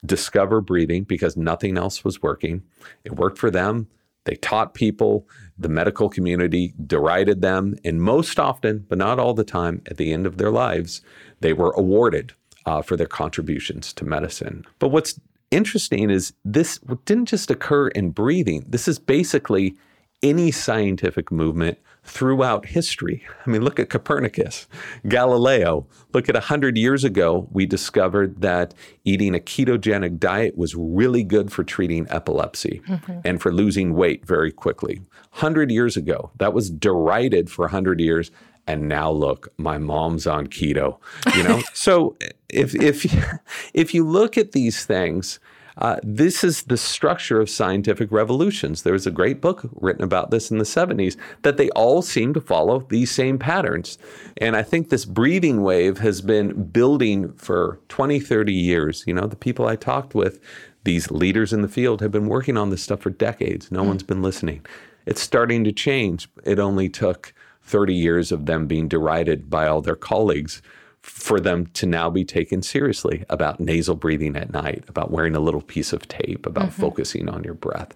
discover 0.04 0.60
breathing 0.60 1.04
because 1.04 1.36
nothing 1.36 1.78
else 1.78 2.02
was 2.02 2.20
working. 2.20 2.64
It 3.04 3.14
worked 3.14 3.38
for 3.38 3.52
them. 3.52 3.86
They 4.24 4.34
taught 4.34 4.74
people, 4.74 5.28
the 5.56 5.68
medical 5.68 6.08
community 6.08 6.74
derided 6.84 7.40
them, 7.40 7.76
and 7.84 8.02
most 8.02 8.40
often, 8.40 8.84
but 8.88 8.98
not 8.98 9.20
all 9.20 9.34
the 9.34 9.44
time, 9.44 9.82
at 9.86 9.96
the 9.96 10.12
end 10.12 10.26
of 10.26 10.38
their 10.38 10.50
lives, 10.50 11.02
they 11.38 11.52
were 11.52 11.70
awarded 11.76 12.32
uh, 12.66 12.82
for 12.82 12.96
their 12.96 13.06
contributions 13.06 13.92
to 13.94 14.04
medicine. 14.04 14.64
But 14.78 14.88
what's 14.88 15.18
interesting 15.50 16.10
is 16.10 16.32
this 16.44 16.78
didn't 17.04 17.26
just 17.26 17.50
occur 17.50 17.88
in 17.88 18.10
breathing. 18.10 18.64
This 18.66 18.88
is 18.88 18.98
basically 18.98 19.76
any 20.22 20.50
scientific 20.50 21.30
movement 21.30 21.78
throughout 22.04 22.66
history. 22.66 23.24
I 23.46 23.50
mean, 23.50 23.62
look 23.62 23.78
at 23.78 23.88
Copernicus, 23.88 24.68
Galileo. 25.08 25.86
Look 26.12 26.28
at 26.28 26.34
100 26.34 26.76
years 26.76 27.02
ago, 27.02 27.48
we 27.50 27.66
discovered 27.66 28.42
that 28.42 28.74
eating 29.04 29.34
a 29.34 29.38
ketogenic 29.38 30.18
diet 30.18 30.56
was 30.56 30.74
really 30.74 31.24
good 31.24 31.50
for 31.50 31.64
treating 31.64 32.06
epilepsy 32.10 32.82
mm-hmm. 32.86 33.20
and 33.24 33.40
for 33.40 33.52
losing 33.52 33.94
weight 33.94 34.26
very 34.26 34.52
quickly. 34.52 35.00
100 35.32 35.70
years 35.70 35.96
ago, 35.96 36.30
that 36.36 36.52
was 36.52 36.70
derided 36.70 37.50
for 37.50 37.62
100 37.62 38.00
years 38.00 38.30
and 38.66 38.88
now 38.88 39.10
look 39.10 39.52
my 39.58 39.78
mom's 39.78 40.26
on 40.26 40.46
keto 40.46 40.98
you 41.36 41.42
know 41.42 41.62
so 41.72 42.16
if 42.48 42.74
if 42.74 43.06
if 43.74 43.94
you 43.94 44.06
look 44.06 44.38
at 44.38 44.52
these 44.52 44.84
things 44.84 45.38
uh, 45.78 45.96
this 46.02 46.44
is 46.44 46.62
the 46.62 46.76
structure 46.76 47.40
of 47.40 47.50
scientific 47.50 48.12
revolutions. 48.12 48.82
There 48.82 48.92
was 48.92 49.06
a 49.06 49.10
great 49.10 49.40
book 49.40 49.68
written 49.74 50.04
about 50.04 50.30
this 50.30 50.50
in 50.50 50.58
the 50.58 50.64
70s 50.64 51.16
that 51.42 51.56
they 51.56 51.70
all 51.70 52.02
seem 52.02 52.32
to 52.34 52.40
follow 52.40 52.86
these 52.90 53.10
same 53.10 53.38
patterns. 53.38 53.98
And 54.36 54.56
I 54.56 54.62
think 54.62 54.88
this 54.88 55.04
breathing 55.04 55.62
wave 55.62 55.98
has 55.98 56.20
been 56.20 56.64
building 56.64 57.32
for 57.32 57.80
20, 57.88 58.20
30 58.20 58.52
years. 58.52 59.04
You 59.06 59.14
know, 59.14 59.26
the 59.26 59.36
people 59.36 59.66
I 59.66 59.76
talked 59.76 60.14
with, 60.14 60.40
these 60.84 61.10
leaders 61.10 61.52
in 61.52 61.62
the 61.62 61.68
field, 61.68 62.00
have 62.00 62.12
been 62.12 62.28
working 62.28 62.56
on 62.56 62.70
this 62.70 62.82
stuff 62.82 63.00
for 63.00 63.10
decades. 63.10 63.72
No 63.72 63.82
mm. 63.82 63.88
one's 63.88 64.02
been 64.02 64.22
listening. 64.22 64.64
It's 65.06 65.20
starting 65.20 65.64
to 65.64 65.72
change. 65.72 66.28
It 66.44 66.58
only 66.58 66.88
took 66.88 67.34
30 67.64 67.94
years 67.94 68.32
of 68.32 68.46
them 68.46 68.66
being 68.66 68.88
derided 68.88 69.50
by 69.50 69.66
all 69.66 69.80
their 69.80 69.96
colleagues 69.96 70.62
for 71.04 71.38
them 71.38 71.66
to 71.66 71.84
now 71.84 72.08
be 72.08 72.24
taken 72.24 72.62
seriously 72.62 73.24
about 73.28 73.60
nasal 73.60 73.94
breathing 73.94 74.36
at 74.36 74.52
night, 74.52 74.84
about 74.88 75.10
wearing 75.10 75.36
a 75.36 75.40
little 75.40 75.60
piece 75.60 75.92
of 75.92 76.08
tape, 76.08 76.46
about 76.46 76.70
mm-hmm. 76.70 76.80
focusing 76.80 77.28
on 77.28 77.44
your 77.44 77.52
breath. 77.52 77.92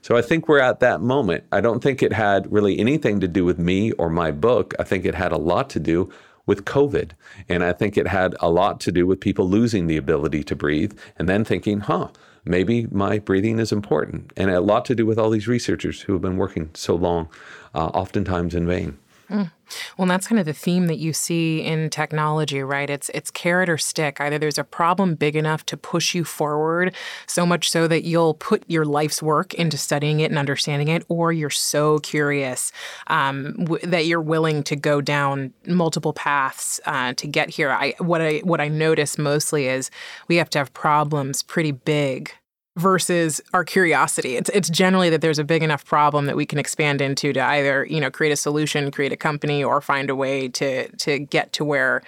So 0.00 0.16
I 0.16 0.22
think 0.22 0.48
we're 0.48 0.60
at 0.60 0.78
that 0.80 1.00
moment. 1.00 1.44
I 1.50 1.60
don't 1.60 1.82
think 1.82 2.02
it 2.02 2.12
had 2.12 2.52
really 2.52 2.78
anything 2.78 3.18
to 3.18 3.26
do 3.26 3.44
with 3.44 3.58
me 3.58 3.90
or 3.92 4.08
my 4.08 4.30
book. 4.30 4.74
I 4.78 4.84
think 4.84 5.04
it 5.04 5.14
had 5.14 5.32
a 5.32 5.38
lot 5.38 5.70
to 5.70 5.80
do 5.80 6.12
with 6.46 6.64
COVID. 6.64 7.12
And 7.48 7.64
I 7.64 7.72
think 7.72 7.96
it 7.96 8.06
had 8.06 8.36
a 8.40 8.50
lot 8.50 8.80
to 8.80 8.92
do 8.92 9.06
with 9.06 9.20
people 9.20 9.48
losing 9.48 9.86
the 9.86 9.96
ability 9.96 10.44
to 10.44 10.56
breathe 10.56 10.96
and 11.16 11.28
then 11.28 11.44
thinking, 11.44 11.80
huh, 11.80 12.08
maybe 12.44 12.86
my 12.90 13.18
breathing 13.18 13.58
is 13.58 13.72
important. 13.72 14.32
And 14.36 14.50
a 14.50 14.60
lot 14.60 14.84
to 14.86 14.94
do 14.94 15.06
with 15.06 15.18
all 15.18 15.30
these 15.30 15.48
researchers 15.48 16.02
who 16.02 16.12
have 16.12 16.22
been 16.22 16.36
working 16.36 16.70
so 16.74 16.94
long, 16.94 17.28
uh, 17.74 17.86
oftentimes 17.86 18.54
in 18.54 18.66
vain. 18.66 18.98
Mm. 19.32 19.50
Well, 19.96 20.06
that's 20.06 20.28
kind 20.28 20.38
of 20.38 20.44
the 20.44 20.52
theme 20.52 20.88
that 20.88 20.98
you 20.98 21.14
see 21.14 21.62
in 21.62 21.88
technology, 21.88 22.62
right? 22.62 22.90
It's 22.90 23.08
it's 23.14 23.30
carrot 23.30 23.70
or 23.70 23.78
stick. 23.78 24.20
Either 24.20 24.38
there's 24.38 24.58
a 24.58 24.64
problem 24.64 25.14
big 25.14 25.34
enough 25.34 25.64
to 25.66 25.76
push 25.78 26.14
you 26.14 26.22
forward, 26.22 26.94
so 27.26 27.46
much 27.46 27.70
so 27.70 27.88
that 27.88 28.04
you'll 28.04 28.34
put 28.34 28.62
your 28.68 28.84
life's 28.84 29.22
work 29.22 29.54
into 29.54 29.78
studying 29.78 30.20
it 30.20 30.30
and 30.30 30.38
understanding 30.38 30.88
it, 30.88 31.04
or 31.08 31.32
you're 31.32 31.48
so 31.48 31.98
curious 32.00 32.72
um, 33.06 33.54
w- 33.64 33.86
that 33.86 34.04
you're 34.04 34.20
willing 34.20 34.62
to 34.64 34.76
go 34.76 35.00
down 35.00 35.54
multiple 35.66 36.12
paths 36.12 36.78
uh, 36.84 37.14
to 37.14 37.26
get 37.26 37.48
here. 37.48 37.70
I 37.70 37.94
what 37.98 38.20
I 38.20 38.40
what 38.40 38.60
I 38.60 38.68
notice 38.68 39.16
mostly 39.16 39.66
is 39.66 39.90
we 40.28 40.36
have 40.36 40.50
to 40.50 40.58
have 40.58 40.74
problems 40.74 41.42
pretty 41.42 41.72
big 41.72 42.32
versus 42.76 43.40
our 43.52 43.64
curiosity. 43.64 44.36
It's 44.36 44.50
it's 44.50 44.70
generally 44.70 45.10
that 45.10 45.20
there's 45.20 45.38
a 45.38 45.44
big 45.44 45.62
enough 45.62 45.84
problem 45.84 46.26
that 46.26 46.36
we 46.36 46.46
can 46.46 46.58
expand 46.58 47.00
into 47.00 47.32
to 47.32 47.40
either, 47.40 47.84
you 47.84 48.00
know, 48.00 48.10
create 48.10 48.32
a 48.32 48.36
solution, 48.36 48.90
create 48.90 49.12
a 49.12 49.16
company 49.16 49.62
or 49.62 49.80
find 49.80 50.08
a 50.10 50.16
way 50.16 50.48
to 50.48 50.88
to 50.96 51.18
get 51.18 51.52
to 51.54 51.64
where 51.64 52.02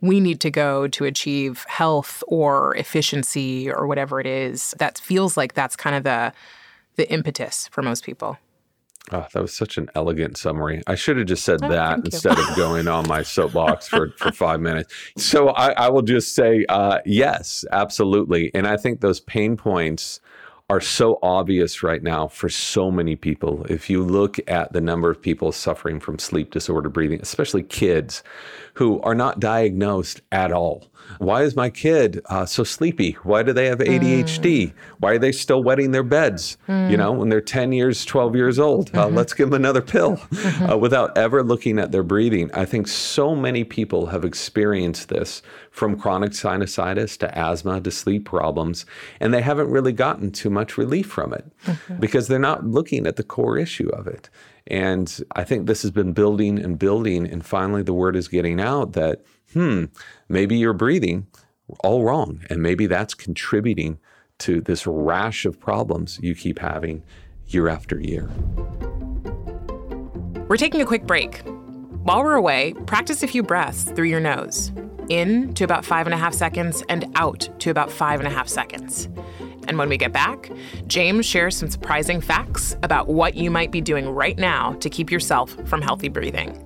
we 0.00 0.20
need 0.20 0.40
to 0.40 0.50
go 0.50 0.86
to 0.88 1.04
achieve 1.04 1.64
health 1.68 2.22
or 2.28 2.74
efficiency 2.76 3.70
or 3.70 3.86
whatever 3.86 4.20
it 4.20 4.26
is. 4.26 4.74
That 4.78 4.98
feels 4.98 5.36
like 5.36 5.54
that's 5.54 5.76
kind 5.76 5.96
of 5.96 6.04
the 6.04 6.32
the 6.96 7.10
impetus 7.12 7.68
for 7.68 7.82
most 7.82 8.04
people. 8.04 8.38
Oh, 9.12 9.26
that 9.32 9.40
was 9.40 9.54
such 9.54 9.78
an 9.78 9.88
elegant 9.94 10.36
summary. 10.36 10.82
I 10.86 10.96
should 10.96 11.16
have 11.16 11.26
just 11.26 11.44
said 11.44 11.60
oh, 11.62 11.68
that 11.68 11.98
instead 12.04 12.38
of 12.38 12.56
going 12.56 12.88
on 12.88 13.06
my 13.06 13.22
soapbox 13.22 13.86
for, 13.86 14.10
for 14.16 14.32
five 14.32 14.60
minutes. 14.60 14.92
So 15.16 15.50
I, 15.50 15.70
I 15.72 15.88
will 15.90 16.02
just 16.02 16.34
say 16.34 16.64
uh, 16.68 16.98
yes, 17.04 17.64
absolutely. 17.70 18.50
And 18.54 18.66
I 18.66 18.76
think 18.76 19.00
those 19.00 19.20
pain 19.20 19.56
points 19.56 20.20
are 20.68 20.80
so 20.80 21.20
obvious 21.22 21.84
right 21.84 22.02
now 22.02 22.26
for 22.26 22.48
so 22.48 22.90
many 22.90 23.14
people. 23.14 23.64
If 23.68 23.88
you 23.88 24.02
look 24.02 24.38
at 24.48 24.72
the 24.72 24.80
number 24.80 25.08
of 25.08 25.22
people 25.22 25.52
suffering 25.52 26.00
from 26.00 26.18
sleep 26.18 26.50
disorder 26.50 26.88
breathing, 26.88 27.20
especially 27.22 27.62
kids 27.62 28.24
who 28.76 29.00
are 29.00 29.14
not 29.14 29.40
diagnosed 29.40 30.20
at 30.30 30.52
all. 30.52 30.86
Why 31.18 31.42
is 31.44 31.56
my 31.56 31.70
kid 31.70 32.20
uh, 32.26 32.44
so 32.44 32.62
sleepy? 32.62 33.12
Why 33.22 33.42
do 33.42 33.54
they 33.54 33.66
have 33.66 33.78
ADHD? 33.78 34.68
Mm. 34.68 34.72
Why 34.98 35.12
are 35.12 35.18
they 35.18 35.32
still 35.32 35.62
wetting 35.62 35.92
their 35.92 36.02
beds? 36.02 36.58
Mm. 36.68 36.90
You 36.90 36.98
know, 36.98 37.12
when 37.12 37.30
they're 37.30 37.40
10 37.40 37.72
years, 37.72 38.04
12 38.04 38.36
years 38.36 38.58
old, 38.58 38.90
uh, 38.90 39.06
mm-hmm. 39.06 39.16
let's 39.16 39.32
give 39.32 39.48
them 39.48 39.62
another 39.62 39.80
pill 39.80 40.16
mm-hmm. 40.16 40.70
uh, 40.70 40.76
without 40.76 41.16
ever 41.16 41.42
looking 41.42 41.78
at 41.78 41.90
their 41.90 42.02
breathing. 42.02 42.50
I 42.52 42.66
think 42.66 42.86
so 42.86 43.34
many 43.34 43.64
people 43.64 44.06
have 44.06 44.26
experienced 44.26 45.08
this 45.08 45.40
from 45.70 45.98
chronic 45.98 46.32
sinusitis 46.32 47.16
to 47.18 47.38
asthma 47.38 47.80
to 47.80 47.90
sleep 47.90 48.26
problems, 48.26 48.84
and 49.20 49.32
they 49.32 49.42
haven't 49.42 49.70
really 49.70 49.92
gotten 49.92 50.32
too 50.32 50.50
much 50.50 50.76
relief 50.76 51.06
from 51.06 51.32
it 51.32 51.46
mm-hmm. 51.64 51.96
because 51.96 52.28
they're 52.28 52.38
not 52.38 52.66
looking 52.66 53.06
at 53.06 53.16
the 53.16 53.24
core 53.24 53.56
issue 53.56 53.88
of 53.88 54.06
it. 54.06 54.28
And 54.68 55.22
I 55.34 55.44
think 55.44 55.66
this 55.66 55.82
has 55.82 55.90
been 55.90 56.12
building 56.12 56.58
and 56.58 56.78
building. 56.78 57.26
And 57.26 57.44
finally, 57.44 57.82
the 57.82 57.92
word 57.92 58.16
is 58.16 58.28
getting 58.28 58.60
out 58.60 58.92
that, 58.92 59.22
hmm, 59.52 59.84
maybe 60.28 60.56
you're 60.56 60.72
breathing 60.72 61.26
all 61.84 62.04
wrong. 62.04 62.44
And 62.50 62.62
maybe 62.62 62.86
that's 62.86 63.14
contributing 63.14 63.98
to 64.38 64.60
this 64.60 64.86
rash 64.86 65.44
of 65.44 65.58
problems 65.58 66.18
you 66.22 66.34
keep 66.34 66.58
having 66.58 67.02
year 67.46 67.68
after 67.68 68.00
year. 68.00 68.28
We're 70.48 70.56
taking 70.56 70.80
a 70.80 70.86
quick 70.86 71.06
break. 71.06 71.42
While 72.02 72.22
we're 72.22 72.34
away, 72.34 72.74
practice 72.86 73.22
a 73.22 73.26
few 73.26 73.42
breaths 73.42 73.84
through 73.84 74.06
your 74.06 74.20
nose 74.20 74.72
in 75.08 75.54
to 75.54 75.64
about 75.64 75.84
five 75.84 76.06
and 76.06 76.14
a 76.14 76.16
half 76.16 76.34
seconds 76.34 76.82
and 76.88 77.04
out 77.16 77.48
to 77.60 77.70
about 77.70 77.90
five 77.90 78.20
and 78.20 78.28
a 78.28 78.30
half 78.30 78.48
seconds. 78.48 79.08
And 79.66 79.78
when 79.78 79.88
we 79.88 79.96
get 79.96 80.12
back, 80.12 80.50
James 80.86 81.26
shares 81.26 81.56
some 81.56 81.70
surprising 81.70 82.20
facts 82.20 82.76
about 82.82 83.08
what 83.08 83.34
you 83.34 83.50
might 83.50 83.70
be 83.70 83.80
doing 83.80 84.08
right 84.08 84.38
now 84.38 84.72
to 84.74 84.88
keep 84.88 85.10
yourself 85.10 85.56
from 85.66 85.82
healthy 85.82 86.08
breathing. 86.08 86.62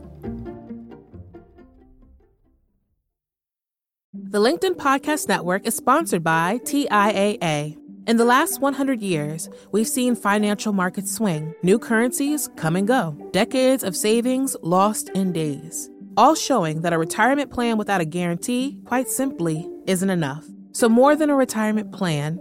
The 4.13 4.41
LinkedIn 4.41 4.77
Podcast 4.77 5.29
Network 5.29 5.67
is 5.67 5.77
sponsored 5.77 6.23
by 6.23 6.59
TIAA. 6.65 7.77
In 8.07 8.17
the 8.17 8.25
last 8.25 8.61
100 8.61 9.03
years, 9.03 9.49
we've 9.71 9.87
seen 9.87 10.17
financial 10.17 10.73
markets 10.73 11.15
swing, 11.15 11.55
new 11.63 11.79
currencies 11.79 12.49
come 12.57 12.75
and 12.75 12.89
go, 12.89 13.17
decades 13.33 13.85
of 13.85 13.95
savings 13.95 14.57
lost 14.63 15.11
in 15.11 15.33
days, 15.33 15.91
all 16.17 16.35
showing 16.35 16.81
that 16.81 16.93
a 16.93 16.99
retirement 16.99 17.53
plan 17.53 17.79
without 17.79 18.01
a 18.01 18.05
guarantee, 18.05 18.81
quite 18.85 19.09
simply, 19.09 19.69
isn't 19.87 20.11
enough. 20.11 20.45
So, 20.73 20.89
more 20.89 21.15
than 21.15 21.31
a 21.31 21.37
retirement 21.37 21.93
plan, 21.93 22.41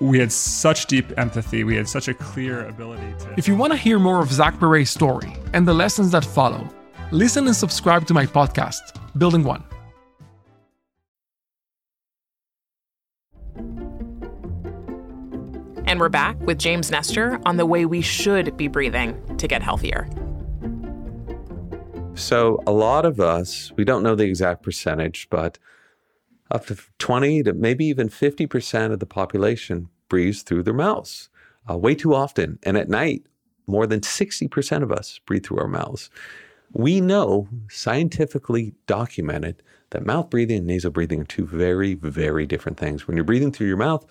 we 0.00 0.18
had 0.18 0.32
such 0.32 0.86
deep 0.86 1.16
empathy. 1.18 1.64
We 1.64 1.76
had 1.76 1.88
such 1.88 2.08
a 2.08 2.14
clear 2.14 2.66
ability 2.66 3.14
to. 3.20 3.34
If 3.36 3.46
you 3.46 3.56
want 3.56 3.72
to 3.72 3.76
hear 3.76 3.98
more 3.98 4.20
of 4.20 4.32
Zach 4.32 4.58
Perret's 4.58 4.90
story 4.90 5.34
and 5.52 5.66
the 5.66 5.74
lessons 5.74 6.10
that 6.12 6.24
follow, 6.24 6.68
listen 7.10 7.46
and 7.46 7.54
subscribe 7.54 8.06
to 8.08 8.14
my 8.14 8.26
podcast, 8.26 8.80
Building 9.18 9.44
One. 9.44 9.62
And 15.86 16.00
we're 16.00 16.08
back 16.08 16.40
with 16.40 16.58
James 16.58 16.90
Nestor 16.90 17.38
on 17.46 17.56
the 17.56 17.66
way 17.66 17.84
we 17.84 18.00
should 18.00 18.56
be 18.56 18.68
breathing 18.68 19.36
to 19.36 19.46
get 19.46 19.62
healthier. 19.62 20.08
So, 22.16 22.62
a 22.66 22.72
lot 22.72 23.04
of 23.04 23.20
us, 23.20 23.72
we 23.76 23.84
don't 23.84 24.02
know 24.02 24.14
the 24.14 24.24
exact 24.24 24.62
percentage, 24.62 25.28
but 25.30 25.58
up 26.50 26.66
to 26.66 26.76
20 26.98 27.42
to 27.44 27.52
maybe 27.52 27.84
even 27.86 28.08
50% 28.08 28.92
of 28.92 29.00
the 29.00 29.06
population 29.06 29.88
breathes 30.08 30.42
through 30.42 30.62
their 30.62 30.74
mouths 30.74 31.28
uh, 31.68 31.76
way 31.76 31.94
too 31.94 32.14
often. 32.14 32.58
And 32.62 32.76
at 32.76 32.88
night, 32.88 33.24
more 33.66 33.86
than 33.86 34.00
60% 34.00 34.82
of 34.82 34.92
us 34.92 35.18
breathe 35.26 35.46
through 35.46 35.58
our 35.58 35.68
mouths. 35.68 36.10
We 36.72 37.00
know, 37.00 37.48
scientifically 37.70 38.74
documented, 38.86 39.62
that 39.90 40.04
mouth 40.04 40.28
breathing 40.28 40.58
and 40.58 40.66
nasal 40.66 40.90
breathing 40.90 41.20
are 41.20 41.24
two 41.24 41.46
very, 41.46 41.94
very 41.94 42.46
different 42.46 42.78
things. 42.78 43.06
When 43.06 43.16
you're 43.16 43.24
breathing 43.24 43.52
through 43.52 43.68
your 43.68 43.76
mouth, 43.76 44.04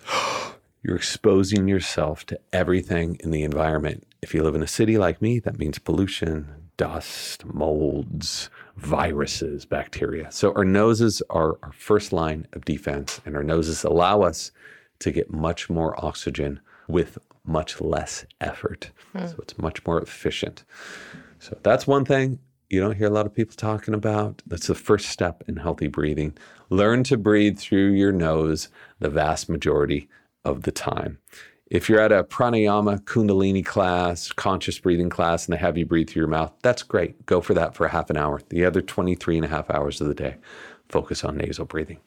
you're 0.82 0.96
exposing 0.96 1.68
yourself 1.68 2.26
to 2.26 2.40
everything 2.52 3.18
in 3.20 3.30
the 3.30 3.42
environment. 3.42 4.06
If 4.22 4.34
you 4.34 4.42
live 4.42 4.54
in 4.54 4.62
a 4.62 4.66
city 4.66 4.98
like 4.98 5.20
me, 5.20 5.38
that 5.40 5.58
means 5.58 5.78
pollution, 5.78 6.70
dust, 6.76 7.44
molds, 7.44 8.48
viruses, 8.76 9.64
bacteria. 9.64 10.30
So 10.30 10.52
our 10.54 10.64
noses 10.64 11.22
are 11.30 11.58
our 11.62 11.72
first 11.72 12.12
line 12.12 12.46
of 12.52 12.64
defense, 12.64 13.20
and 13.24 13.36
our 13.36 13.44
noses 13.44 13.84
allow 13.84 14.22
us 14.22 14.50
to 15.00 15.10
get 15.10 15.32
much 15.32 15.70
more 15.70 15.94
oxygen 16.04 16.60
with 16.88 17.18
much 17.44 17.80
less 17.80 18.24
effort. 18.40 18.90
Hmm. 19.12 19.26
So 19.26 19.36
it's 19.38 19.58
much 19.58 19.84
more 19.86 20.00
efficient. 20.00 20.64
So 21.38 21.58
that's 21.62 21.86
one 21.86 22.04
thing 22.04 22.38
you 22.70 22.80
don't 22.80 22.96
hear 22.96 23.06
a 23.06 23.10
lot 23.10 23.26
of 23.26 23.34
people 23.34 23.54
talking 23.54 23.94
about. 23.94 24.42
That's 24.46 24.66
the 24.66 24.74
first 24.74 25.08
step 25.08 25.44
in 25.46 25.56
healthy 25.56 25.86
breathing. 25.86 26.36
Learn 26.70 27.04
to 27.04 27.16
breathe 27.16 27.58
through 27.58 27.92
your 27.92 28.12
nose 28.12 28.68
the 28.98 29.10
vast 29.10 29.48
majority 29.48 30.08
of 30.44 30.62
the 30.62 30.72
time 30.72 31.18
If 31.74 31.88
you're 31.88 31.98
at 31.98 32.12
a 32.12 32.22
pranayama, 32.22 33.00
kundalini 33.00 33.66
class, 33.66 34.30
conscious 34.30 34.78
breathing 34.78 35.10
class, 35.10 35.44
and 35.44 35.52
they 35.52 35.58
have 35.58 35.76
you 35.76 35.84
breathe 35.84 36.08
through 36.08 36.20
your 36.20 36.28
mouth, 36.28 36.52
that's 36.62 36.84
great. 36.84 37.26
Go 37.26 37.40
for 37.40 37.52
that 37.54 37.74
for 37.74 37.84
a 37.84 37.88
half 37.88 38.10
an 38.10 38.16
hour. 38.16 38.40
The 38.50 38.64
other 38.64 38.80
23 38.80 39.38
and 39.38 39.44
a 39.44 39.48
half 39.48 39.68
hours 39.70 40.00
of 40.00 40.06
the 40.06 40.14
day, 40.14 40.36
focus 40.88 41.24
on 41.24 41.36
nasal 41.36 41.64
breathing. 41.64 41.98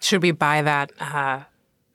Should 0.00 0.22
we 0.22 0.32
buy 0.32 0.62
that, 0.62 0.90
uh, 0.98 1.44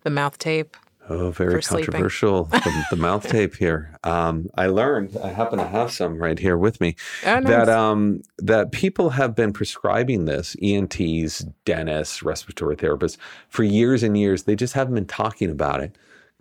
the 0.04 0.10
mouth 0.10 0.38
tape? 0.38 0.78
Oh, 1.10 1.32
very 1.32 1.62
controversial. 1.62 2.46
the, 2.46 2.86
the 2.92 2.96
mouth 3.10 3.28
tape 3.28 3.58
here. 3.58 4.00
Um, 4.06 4.50
I 4.56 4.68
learned. 4.68 5.18
I 5.22 5.34
happen 5.34 5.60
to 5.60 5.68
have 5.68 5.92
some 5.92 6.18
right 6.18 6.40
here 6.40 6.58
with 6.58 6.80
me. 6.80 6.96
Oh, 7.26 7.40
nice. 7.40 7.48
That 7.48 7.68
um, 7.70 8.22
that 8.38 8.72
people 8.72 9.10
have 9.12 9.36
been 9.36 9.52
prescribing 9.52 10.26
this. 10.26 10.56
ENTs, 10.62 11.40
dentists, 11.66 12.24
respiratory 12.24 12.78
therapists 12.78 13.18
for 13.50 13.64
years 13.64 14.02
and 14.02 14.18
years. 14.18 14.44
They 14.44 14.56
just 14.56 14.74
haven't 14.74 14.96
been 14.96 15.06
talking 15.06 15.52
about 15.52 15.84
it 15.84 15.96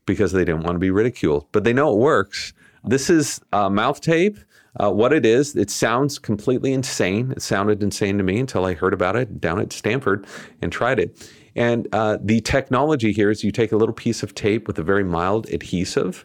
because 0.06 0.32
they 0.32 0.44
didn't 0.44 0.62
want 0.62 0.76
to 0.76 0.80
be 0.80 0.90
ridiculed. 0.90 1.46
But 1.52 1.64
they 1.64 1.72
know 1.72 1.92
it 1.92 1.98
works. 1.98 2.52
This 2.84 3.08
is 3.08 3.40
uh, 3.52 3.70
mouth 3.70 4.00
tape. 4.00 4.38
Uh, 4.80 4.90
what 4.90 5.12
it 5.12 5.24
is, 5.24 5.54
it 5.54 5.70
sounds 5.70 6.18
completely 6.18 6.72
insane. 6.72 7.30
It 7.30 7.42
sounded 7.42 7.82
insane 7.82 8.18
to 8.18 8.24
me 8.24 8.40
until 8.40 8.64
I 8.64 8.74
heard 8.74 8.92
about 8.92 9.14
it 9.14 9.40
down 9.40 9.60
at 9.60 9.72
Stanford 9.72 10.26
and 10.60 10.72
tried 10.72 10.98
it. 10.98 11.30
And 11.54 11.86
uh, 11.92 12.18
the 12.20 12.40
technology 12.40 13.12
here 13.12 13.30
is 13.30 13.44
you 13.44 13.52
take 13.52 13.70
a 13.70 13.76
little 13.76 13.94
piece 13.94 14.24
of 14.24 14.34
tape 14.34 14.66
with 14.66 14.78
a 14.78 14.82
very 14.82 15.04
mild 15.04 15.48
adhesive 15.50 16.24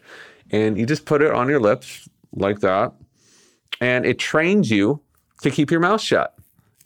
and 0.50 0.76
you 0.78 0.86
just 0.86 1.04
put 1.04 1.22
it 1.22 1.32
on 1.32 1.48
your 1.48 1.60
lips 1.60 2.08
like 2.32 2.60
that. 2.60 2.92
And 3.80 4.04
it 4.04 4.18
trains 4.18 4.70
you 4.70 5.00
to 5.42 5.50
keep 5.50 5.70
your 5.70 5.80
mouth 5.80 6.00
shut. 6.00 6.34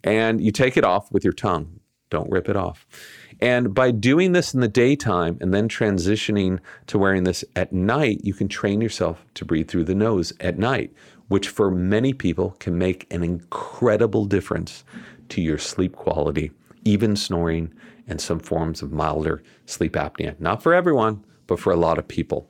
And 0.03 0.39
you 0.39 0.51
take 0.51 0.77
it 0.77 0.83
off 0.83 1.11
with 1.11 1.23
your 1.23 1.33
tongue. 1.33 1.79
Don't 2.11 2.29
rip 2.29 2.47
it 2.47 2.55
off. 2.55 2.85
And 3.41 3.73
by 3.73 3.91
doing 3.91 4.31
this 4.31 4.53
in 4.53 4.61
the 4.61 4.67
daytime 4.67 5.37
and 5.41 5.53
then 5.53 5.67
transitioning 5.67 6.59
to 6.87 6.97
wearing 6.97 7.23
this 7.23 7.43
at 7.55 7.73
night, 7.73 8.21
you 8.23 8.33
can 8.33 8.47
train 8.47 8.81
yourself 8.81 9.25
to 9.35 9.45
breathe 9.45 9.67
through 9.67 9.83
the 9.85 9.95
nose 9.95 10.33
at 10.39 10.57
night, 10.57 10.93
which 11.27 11.49
for 11.49 11.69
many 11.69 12.13
people 12.13 12.51
can 12.59 12.77
make 12.77 13.11
an 13.13 13.23
incredible 13.23 14.25
difference 14.25 14.83
to 15.29 15.41
your 15.41 15.57
sleep 15.57 15.95
quality, 15.95 16.51
even 16.83 17.15
snoring 17.15 17.73
and 18.07 18.21
some 18.21 18.39
forms 18.39 18.81
of 18.81 18.91
milder 18.91 19.43
sleep 19.65 19.93
apnea. 19.93 20.39
Not 20.39 20.61
for 20.61 20.73
everyone, 20.73 21.23
but 21.47 21.59
for 21.59 21.73
a 21.73 21.77
lot 21.77 21.97
of 21.97 22.07
people. 22.07 22.49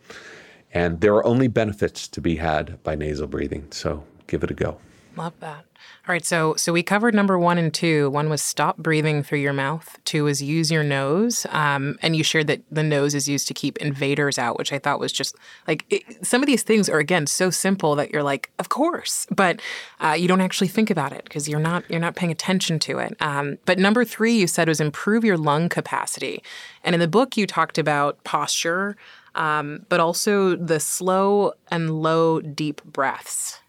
And 0.71 0.99
there 0.99 1.15
are 1.15 1.25
only 1.25 1.47
benefits 1.47 2.07
to 2.09 2.21
be 2.21 2.35
had 2.35 2.81
by 2.83 2.95
nasal 2.95 3.27
breathing. 3.27 3.71
So 3.71 4.03
give 4.27 4.43
it 4.43 4.51
a 4.51 4.53
go. 4.53 4.77
Love 5.15 5.39
that. 5.39 5.65
All 6.07 6.13
right, 6.13 6.23
so 6.23 6.53
so 6.55 6.71
we 6.71 6.83
covered 6.83 7.15
number 7.15 7.39
one 7.39 7.57
and 7.57 7.73
two. 7.73 8.11
One 8.11 8.29
was 8.29 8.39
stop 8.39 8.77
breathing 8.77 9.23
through 9.23 9.39
your 9.39 9.53
mouth. 9.53 9.97
Two 10.05 10.27
is 10.27 10.39
use 10.39 10.69
your 10.69 10.83
nose, 10.83 11.47
um, 11.49 11.97
and 12.03 12.15
you 12.15 12.23
shared 12.23 12.45
that 12.45 12.61
the 12.69 12.83
nose 12.83 13.15
is 13.15 13.27
used 13.27 13.47
to 13.47 13.55
keep 13.55 13.77
invaders 13.77 14.37
out, 14.37 14.59
which 14.59 14.71
I 14.71 14.77
thought 14.77 14.99
was 14.99 15.11
just 15.11 15.35
like 15.67 15.83
it, 15.89 16.03
some 16.23 16.43
of 16.43 16.47
these 16.47 16.61
things 16.61 16.89
are 16.89 16.99
again 16.99 17.25
so 17.25 17.49
simple 17.49 17.95
that 17.95 18.11
you're 18.11 18.21
like, 18.21 18.51
of 18.59 18.69
course, 18.69 19.25
but 19.31 19.59
uh, 19.99 20.11
you 20.11 20.27
don't 20.27 20.41
actually 20.41 20.67
think 20.67 20.91
about 20.91 21.11
it 21.11 21.23
because 21.23 21.49
you're 21.49 21.59
not 21.59 21.89
you're 21.89 21.99
not 21.99 22.15
paying 22.15 22.31
attention 22.31 22.77
to 22.79 22.99
it. 22.99 23.15
Um, 23.19 23.57
but 23.65 23.79
number 23.79 24.05
three, 24.05 24.35
you 24.37 24.45
said 24.45 24.67
was 24.67 24.79
improve 24.79 25.23
your 25.23 25.37
lung 25.37 25.69
capacity, 25.69 26.43
and 26.83 26.93
in 26.93 26.99
the 26.99 27.07
book 27.07 27.35
you 27.35 27.47
talked 27.47 27.79
about 27.79 28.23
posture, 28.23 28.95
um, 29.33 29.87
but 29.89 29.99
also 29.99 30.55
the 30.55 30.79
slow 30.79 31.53
and 31.71 32.01
low 32.03 32.41
deep 32.41 32.83
breaths. 32.83 33.59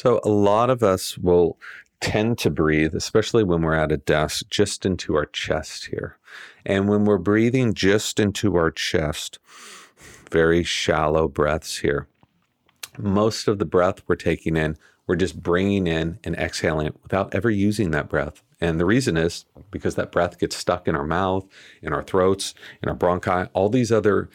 So, 0.00 0.20
a 0.22 0.28
lot 0.28 0.70
of 0.70 0.84
us 0.84 1.18
will 1.18 1.58
tend 2.00 2.38
to 2.38 2.50
breathe, 2.50 2.94
especially 2.94 3.42
when 3.42 3.62
we're 3.62 3.74
at 3.74 3.90
a 3.90 3.96
desk, 3.96 4.46
just 4.48 4.86
into 4.86 5.16
our 5.16 5.26
chest 5.26 5.86
here. 5.86 6.18
And 6.64 6.88
when 6.88 7.04
we're 7.04 7.18
breathing 7.18 7.74
just 7.74 8.20
into 8.20 8.54
our 8.54 8.70
chest, 8.70 9.40
very 10.30 10.62
shallow 10.62 11.26
breaths 11.26 11.78
here. 11.78 12.06
Most 12.96 13.48
of 13.48 13.58
the 13.58 13.64
breath 13.64 14.04
we're 14.06 14.14
taking 14.14 14.56
in, 14.56 14.76
we're 15.08 15.16
just 15.16 15.42
bringing 15.42 15.88
in 15.88 16.20
and 16.22 16.36
exhaling 16.36 16.86
it 16.86 17.02
without 17.02 17.34
ever 17.34 17.50
using 17.50 17.90
that 17.90 18.08
breath. 18.08 18.44
And 18.60 18.78
the 18.78 18.86
reason 18.86 19.16
is 19.16 19.46
because 19.72 19.96
that 19.96 20.12
breath 20.12 20.38
gets 20.38 20.54
stuck 20.54 20.86
in 20.86 20.94
our 20.94 21.06
mouth, 21.08 21.44
in 21.82 21.92
our 21.92 22.04
throats, 22.04 22.54
in 22.84 22.88
our 22.88 22.94
bronchi, 22.96 23.48
all 23.52 23.68
these 23.68 23.90
other 23.90 24.30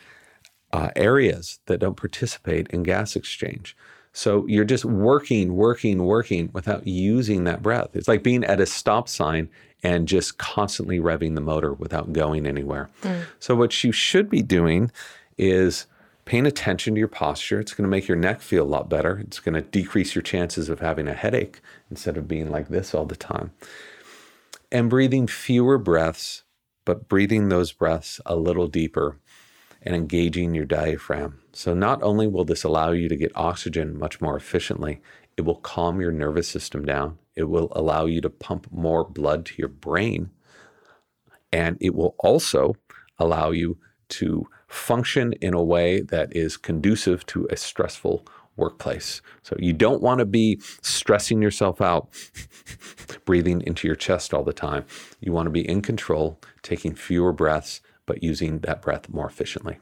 uh, 0.73 0.89
areas 0.97 1.62
that 1.67 1.80
don't 1.80 1.95
participate 1.95 2.67
in 2.71 2.84
gas 2.84 3.15
exchange. 3.15 3.78
So 4.13 4.45
you're 4.47 4.63
just 4.63 4.86
working, 4.86 5.56
working, 5.56 6.04
working 6.04 6.52
without 6.54 6.86
using 6.86 7.43
that 7.45 7.63
breath. 7.63 7.95
It's 7.95 8.08
like 8.08 8.23
being 8.23 8.43
at 8.43 8.60
a 8.60 8.65
stop 8.67 9.10
sign 9.10 9.49
and 9.82 10.08
just 10.08 10.38
constantly 10.38 10.99
revving 10.99 11.36
the 11.36 11.41
motor 11.41 11.73
without 11.73 12.13
going 12.13 12.45
anywhere. 12.45 12.89
Mm. 13.02 13.26
So 13.39 13.56
what 13.56 13.84
you 13.84 13.91
should 13.91 14.30
be 14.30 14.43
doing 14.43 14.91
is 15.38 15.88
paying 16.26 16.45
attention 16.45 16.93
to 16.93 16.99
your 16.99 17.08
posture. 17.08 17.60
It's 17.60 17.73
going 17.73 17.84
to 17.84 17.89
make 17.89 18.08
your 18.08 18.15
neck 18.15 18.41
feel 18.41 18.63
a 18.63 18.65
lot 18.65 18.88
better. 18.88 19.17
It's 19.17 19.39
going 19.39 19.56
to 19.56 19.62
decrease 19.62 20.15
your 20.15 20.21
chances 20.21 20.69
of 20.69 20.80
having 20.80 21.08
a 21.08 21.13
headache 21.13 21.60
instead 21.89 22.15
of 22.15 22.28
being 22.28 22.49
like 22.49 22.69
this 22.69 22.93
all 22.93 23.06
the 23.06 23.15
time. 23.15 23.52
And 24.71 24.89
breathing 24.89 25.28
fewer 25.28 25.78
breaths, 25.78 26.43
but 26.86 27.10
breathing 27.10 27.49
those 27.49 27.71
breaths 27.71 28.21
a 28.26 28.36
little 28.36 28.67
deeper 28.67 29.17
and 29.84 29.96
engaging 29.96 30.56
your 30.56 30.65
diaphragm. 30.65 31.39
So, 31.52 31.74
not 31.74 32.02
only 32.02 32.26
will 32.28 32.46
this 32.46 32.63
allow 32.63 32.91
you 32.91 33.10
to 33.10 33.15
get 33.15 33.32
oxygen 33.36 33.98
much 33.98 34.22
more 34.22 34.36
efficiently, 34.36 35.02
it 35.38 35.41
will 35.41 35.58
calm 35.58 36.00
your 36.00 36.12
nervous 36.12 36.48
system 36.48 36.86
down. 36.86 37.19
It 37.36 37.43
will 37.43 37.67
allow 37.72 38.06
you 38.06 38.22
to 38.22 38.30
pump 38.30 38.67
more 38.72 39.04
blood 39.04 39.46
to 39.48 39.56
your 39.58 39.67
brain. 39.67 40.32
And 41.52 41.78
it 41.80 41.93
will 41.93 42.15
also 42.19 42.76
allow 43.19 43.52
you 43.52 43.78
to 44.10 44.48
function 44.67 45.34
in 45.34 45.54
a 45.54 45.63
way 45.63 46.02
that 46.02 46.36
is 46.36 46.58
conducive 46.58 47.26
to 47.28 47.48
a 47.52 47.58
stressful 47.58 48.26
workplace. 48.56 49.22
So, 49.41 49.56
you 49.60 49.74
don't 49.74 50.02
want 50.02 50.19
to 50.19 50.26
be 50.26 50.62
stressing 50.82 51.41
yourself 51.41 51.82
out, 51.82 52.10
breathing 53.26 53.62
into 53.62 53.88
your 53.88 53.96
chest 53.98 54.34
all 54.34 54.43
the 54.43 54.54
time. 54.54 54.86
You 55.19 55.34
want 55.34 55.48
to 55.48 55.52
be 55.52 55.67
in 55.67 55.82
control, 55.82 56.39
taking 56.62 56.96
fewer 56.96 57.34
breaths 57.34 57.82
but 58.06 58.24
using 58.24 58.60
that 58.60 58.82
breath 58.82 59.10
more 59.10 59.28
efficiently. 59.28 59.80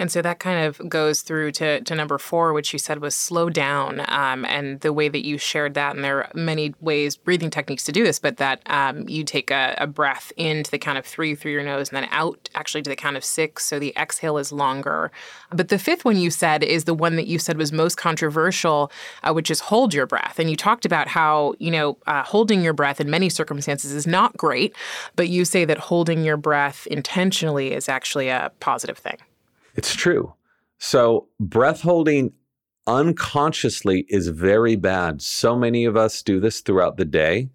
And 0.00 0.10
so 0.10 0.22
that 0.22 0.38
kind 0.38 0.64
of 0.64 0.88
goes 0.88 1.20
through 1.20 1.52
to, 1.52 1.82
to 1.82 1.94
number 1.94 2.16
four, 2.16 2.54
which 2.54 2.72
you 2.72 2.78
said 2.78 3.00
was 3.00 3.14
slow 3.14 3.50
down. 3.50 4.02
Um, 4.08 4.46
and 4.46 4.80
the 4.80 4.94
way 4.94 5.10
that 5.10 5.26
you 5.26 5.36
shared 5.36 5.74
that, 5.74 5.94
and 5.94 6.02
there 6.02 6.24
are 6.24 6.30
many 6.34 6.74
ways, 6.80 7.18
breathing 7.18 7.50
techniques 7.50 7.84
to 7.84 7.92
do 7.92 8.02
this, 8.02 8.18
but 8.18 8.38
that 8.38 8.62
um, 8.64 9.06
you 9.10 9.24
take 9.24 9.50
a, 9.50 9.74
a, 9.76 9.86
breath 9.86 10.32
into 10.38 10.70
the 10.70 10.78
count 10.78 10.96
of 10.96 11.04
three 11.04 11.34
through 11.34 11.52
your 11.52 11.62
nose 11.62 11.90
and 11.90 11.96
then 11.96 12.08
out 12.12 12.48
actually 12.54 12.80
to 12.80 12.88
the 12.88 12.96
count 12.96 13.18
of 13.18 13.24
six. 13.24 13.66
So 13.66 13.78
the 13.78 13.92
exhale 13.94 14.38
is 14.38 14.52
longer. 14.52 15.12
But 15.50 15.68
the 15.68 15.78
fifth 15.78 16.06
one 16.06 16.16
you 16.16 16.30
said 16.30 16.62
is 16.62 16.84
the 16.84 16.94
one 16.94 17.16
that 17.16 17.26
you 17.26 17.38
said 17.38 17.58
was 17.58 17.70
most 17.70 17.98
controversial, 17.98 18.90
uh, 19.22 19.34
which 19.34 19.50
is 19.50 19.60
hold 19.60 19.92
your 19.92 20.06
breath. 20.06 20.38
And 20.38 20.48
you 20.48 20.56
talked 20.56 20.86
about 20.86 21.08
how, 21.08 21.52
you 21.58 21.70
know, 21.70 21.98
uh, 22.06 22.22
holding 22.22 22.62
your 22.62 22.72
breath 22.72 23.02
in 23.02 23.10
many 23.10 23.28
circumstances 23.28 23.92
is 23.92 24.06
not 24.06 24.34
great, 24.38 24.74
but 25.14 25.28
you 25.28 25.44
say 25.44 25.66
that 25.66 25.76
holding 25.76 26.24
your 26.24 26.38
breath 26.38 26.86
intentionally 26.86 27.74
is 27.74 27.86
actually 27.86 28.28
a 28.28 28.50
positive 28.60 28.96
thing. 28.96 29.18
It's 29.80 29.94
true. 29.94 30.34
So, 30.76 31.28
breath 31.40 31.80
holding 31.80 32.34
unconsciously 32.86 34.04
is 34.10 34.28
very 34.28 34.76
bad. 34.76 35.22
So 35.22 35.56
many 35.56 35.86
of 35.86 35.96
us 35.96 36.20
do 36.20 36.38
this 36.38 36.60
throughout 36.60 36.98
the 36.98 37.06
day. 37.06 37.48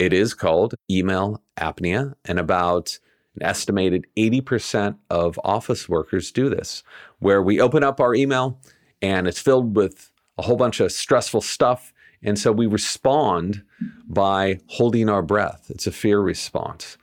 It 0.00 0.12
is 0.12 0.34
called 0.34 0.74
email 0.90 1.40
apnea, 1.56 2.14
and 2.24 2.40
about 2.40 2.98
an 3.36 3.44
estimated 3.44 4.08
80% 4.16 4.96
of 5.08 5.38
office 5.44 5.88
workers 5.88 6.32
do 6.32 6.48
this, 6.48 6.82
where 7.20 7.40
we 7.40 7.60
open 7.60 7.84
up 7.84 8.00
our 8.00 8.12
email 8.12 8.58
and 9.00 9.28
it's 9.28 9.38
filled 9.38 9.76
with 9.76 10.10
a 10.36 10.42
whole 10.42 10.56
bunch 10.56 10.80
of 10.80 10.90
stressful 10.90 11.42
stuff. 11.42 11.92
And 12.24 12.36
so 12.36 12.50
we 12.50 12.66
respond 12.66 13.62
by 14.08 14.58
holding 14.66 15.08
our 15.08 15.22
breath. 15.22 15.66
It's 15.70 15.86
a 15.86 15.92
fear 15.92 16.18
response. 16.18 16.98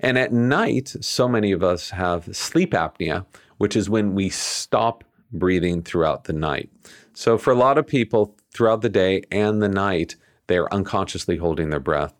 And 0.00 0.18
at 0.18 0.34
night, 0.34 0.96
so 1.00 1.28
many 1.28 1.50
of 1.50 1.62
us 1.62 1.90
have 1.90 2.36
sleep 2.36 2.72
apnea, 2.72 3.24
which 3.58 3.76
is 3.76 3.90
when 3.90 4.14
we 4.14 4.28
stop 4.28 5.04
breathing 5.32 5.82
throughout 5.82 6.24
the 6.24 6.32
night. 6.32 6.70
So, 7.12 7.36
for 7.38 7.52
a 7.52 7.56
lot 7.56 7.78
of 7.78 7.86
people 7.86 8.36
throughout 8.52 8.82
the 8.82 8.88
day 8.88 9.22
and 9.30 9.62
the 9.62 9.68
night, 9.68 10.16
they're 10.46 10.72
unconsciously 10.72 11.36
holding 11.36 11.70
their 11.70 11.80
breath. 11.80 12.14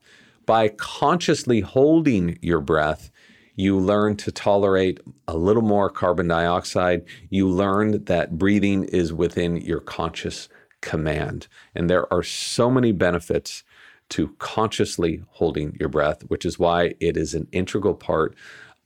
By 0.46 0.68
consciously 0.68 1.60
holding 1.60 2.38
your 2.42 2.60
breath, 2.60 3.10
you 3.56 3.78
learn 3.78 4.16
to 4.18 4.30
tolerate 4.30 5.00
a 5.26 5.36
little 5.36 5.62
more 5.62 5.90
carbon 5.90 6.28
dioxide. 6.28 7.04
You 7.28 7.48
learn 7.48 8.04
that 8.04 8.38
breathing 8.38 8.84
is 8.84 9.12
within 9.12 9.56
your 9.56 9.80
conscious 9.80 10.48
command. 10.80 11.48
And 11.74 11.90
there 11.90 12.12
are 12.12 12.22
so 12.22 12.70
many 12.70 12.92
benefits 12.92 13.64
to 14.10 14.28
consciously 14.38 15.22
holding 15.30 15.76
your 15.78 15.88
breath, 15.88 16.22
which 16.28 16.46
is 16.46 16.58
why 16.58 16.94
it 17.00 17.16
is 17.16 17.34
an 17.34 17.48
integral 17.52 17.94
part 17.94 18.36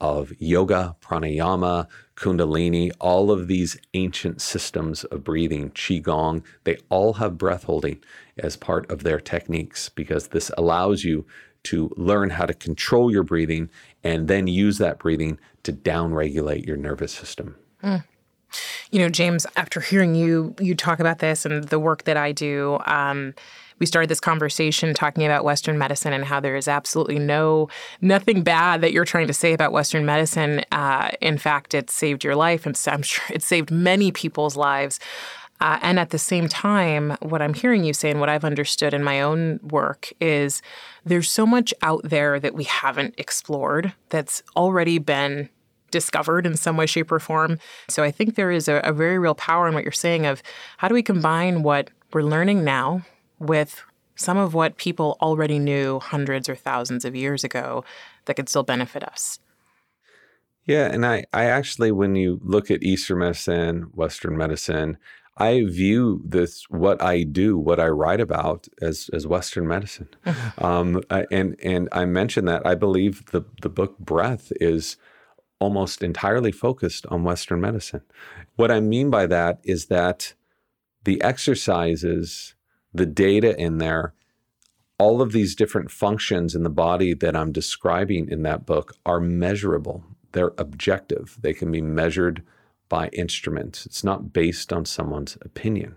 of 0.03 0.33
yoga, 0.41 0.97
pranayama, 1.01 1.87
kundalini, 2.17 2.91
all 3.01 3.31
of 3.31 3.47
these 3.47 3.79
ancient 3.95 4.43
systems 4.43 5.05
of 5.05 5.23
breathing, 5.23 5.71
qigong, 5.71 6.43
they 6.65 6.77
all 6.89 7.15
have 7.15 7.39
breath 7.39 7.65
holding 7.65 8.03
as 8.37 8.57
part 8.57 8.91
of 8.91 9.05
their 9.05 9.21
techniques 9.21 9.89
because 9.89 10.29
this 10.29 10.51
allows 10.59 11.05
you 11.05 11.25
to 11.63 11.89
learn 11.97 12.31
how 12.31 12.45
to 12.45 12.53
control 12.53 13.13
your 13.13 13.23
breathing 13.23 13.71
and 14.03 14.27
then 14.27 14.49
use 14.49 14.79
that 14.79 14.99
breathing 14.99 15.39
to 15.63 15.73
downregulate 15.73 16.67
your 16.67 16.77
nervous 16.77 17.13
system. 17.13 17.55
Mm. 17.85 18.05
You 18.91 18.99
know, 18.99 19.09
James, 19.09 19.47
after 19.57 19.81
hearing 19.81 20.17
you 20.17 20.55
you 20.59 20.75
talk 20.75 20.99
about 20.99 21.21
this 21.21 21.47
and 21.47 21.65
the 21.65 21.79
work 21.79 22.05
that 22.05 22.17
I 22.17 22.33
do, 22.33 22.79
um, 22.87 23.35
we 23.83 23.87
started 23.87 24.09
this 24.09 24.21
conversation 24.21 24.95
talking 24.95 25.25
about 25.25 25.43
Western 25.43 25.77
medicine 25.77 26.13
and 26.13 26.25
how 26.25 26.39
there 26.39 26.55
is 26.55 26.69
absolutely 26.69 27.19
no 27.19 27.69
nothing 28.01 28.45
bad 28.45 28.81
that 28.81 28.93
you're 28.93 29.05
trying 29.05 29.27
to 29.27 29.33
say 29.33 29.53
about 29.55 29.73
Western 29.73 30.07
medicine. 30.07 30.63
Uh, 30.71 31.11
in 31.21 31.37
fact, 31.37 31.75
it 31.75 31.91
saved 31.91 32.23
your 32.23 32.37
life, 32.37 32.65
and 32.65 32.81
I'm 32.87 33.03
sure 33.03 33.25
it 33.35 33.43
saved 33.43 33.73
many 33.73 34.13
people's 34.13 34.57
lives. 34.57 35.01
Uh, 35.61 35.81
and 35.83 35.99
at 35.99 36.11
the 36.11 36.19
same 36.19 36.47
time, 36.47 37.17
what 37.23 37.43
I'm 37.43 37.55
hearing 37.55 37.83
you 37.83 37.93
say 37.93 38.09
and 38.09 38.21
what 38.21 38.29
I've 38.29 38.45
understood 38.45 38.95
in 38.95 39.03
my 39.03 39.21
own 39.21 39.59
work 39.65 40.13
is 40.21 40.63
there's 41.05 41.29
so 41.29 41.45
much 41.45 41.75
out 41.83 42.03
there 42.05 42.39
that 42.39 42.55
we 42.55 42.63
haven't 42.63 43.17
explored 43.19 43.95
that's 44.11 44.45
already 44.55 44.99
been 44.99 45.49
discovered 45.91 46.47
in 46.47 46.57
some 46.57 46.77
way, 46.77 46.87
shape, 46.87 47.11
or 47.11 47.19
form. 47.19 47.59
So 47.89 48.05
I 48.05 48.13
think 48.13 48.37
there 48.37 48.53
is 48.53 48.69
a, 48.69 48.77
a 48.85 48.93
very 48.93 49.19
real 49.19 49.35
power 49.35 49.67
in 49.67 49.75
what 49.75 49.83
you're 49.83 49.91
saying 49.91 50.25
of 50.25 50.41
how 50.77 50.87
do 50.87 50.95
we 50.95 51.03
combine 51.03 51.65
what 51.65 51.91
we're 52.13 52.23
learning 52.23 52.63
now 52.63 53.03
with 53.43 53.83
some 54.15 54.39
of 54.39 54.55
what 54.55 54.77
people 54.77 55.17
already 55.21 55.59
knew 55.59 55.99
hundreds 55.99 56.49
or 56.49 56.55
thousands 56.55 57.05
of 57.05 57.17
years 57.17 57.45
ago 57.45 57.85
that 58.27 58.35
could 58.35 58.49
still 58.49 58.63
benefit 58.63 59.03
us. 59.03 59.39
Yeah, 60.65 60.87
and 60.87 61.05
I, 61.05 61.25
I 61.33 61.45
actually, 61.47 61.91
when 61.91 62.15
you 62.15 62.41
look 62.45 62.71
at 62.71 62.83
Eastern 62.83 63.19
medicine, 63.19 63.91
Western 63.95 64.37
medicine, 64.37 64.97
I 65.37 65.65
view 65.65 66.23
this 66.25 66.65
what 66.69 67.03
I 67.03 67.25
do, 67.25 67.59
what 67.59 67.81
I 67.81 67.89
write 67.89 68.21
about, 68.21 68.69
as 68.81 69.11
as 69.13 69.27
Western 69.27 69.67
medicine. 69.67 70.09
Mm-hmm. 70.27 70.65
Um, 70.65 71.03
and 71.31 71.57
and 71.63 71.89
I 71.91 72.05
mentioned 72.05 72.47
that 72.49 72.65
I 72.67 72.75
believe 72.75 73.27
the 73.33 73.43
the 73.63 73.71
book 73.71 73.99
Breath 73.99 74.53
is 74.61 74.97
almost 75.59 76.03
entirely 76.03 76.53
focused 76.53 77.07
on 77.07 77.25
Western 77.25 77.61
medicine. 77.61 78.03
What 78.57 78.71
I 78.71 78.81
mean 78.81 79.11
by 79.11 79.27
that 79.27 79.61
is 79.65 79.87
that 79.87 80.35
the 81.05 81.23
exercises, 81.23 82.55
the 82.93 83.07
data 83.07 83.59
in 83.59 83.79
there, 83.79 84.15
all 84.99 85.21
of 85.21 85.33
these 85.33 85.55
different 85.55 85.91
functions 85.91 86.55
in 86.55 86.63
the 86.63 86.71
body 86.71 87.15
that 87.15 87.35
I'm 87.35 87.53
describing 87.53 88.29
in 88.29 88.43
that 88.43 88.67
book 88.67 88.97
are 89.05 89.21
measurable. 89.21 90.05
They're 90.33 90.53
objective. 90.59 91.39
They 91.41 91.53
can 91.53 91.71
be 91.73 91.83
measured 91.83 92.43
by 92.89 93.09
instruments. 93.09 93.87
It's 93.87 94.05
not 94.05 94.33
based 94.33 94.73
on 94.73 94.85
someone's 94.85 95.37
opinion. 95.43 95.97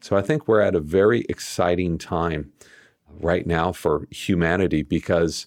So 0.00 0.16
I 0.16 0.22
think 0.22 0.46
we're 0.46 0.60
at 0.60 0.74
a 0.74 0.80
very 0.80 1.24
exciting 1.28 1.96
time 1.96 2.52
right 3.08 3.46
now 3.46 3.72
for 3.72 4.06
humanity 4.10 4.82
because 4.82 5.46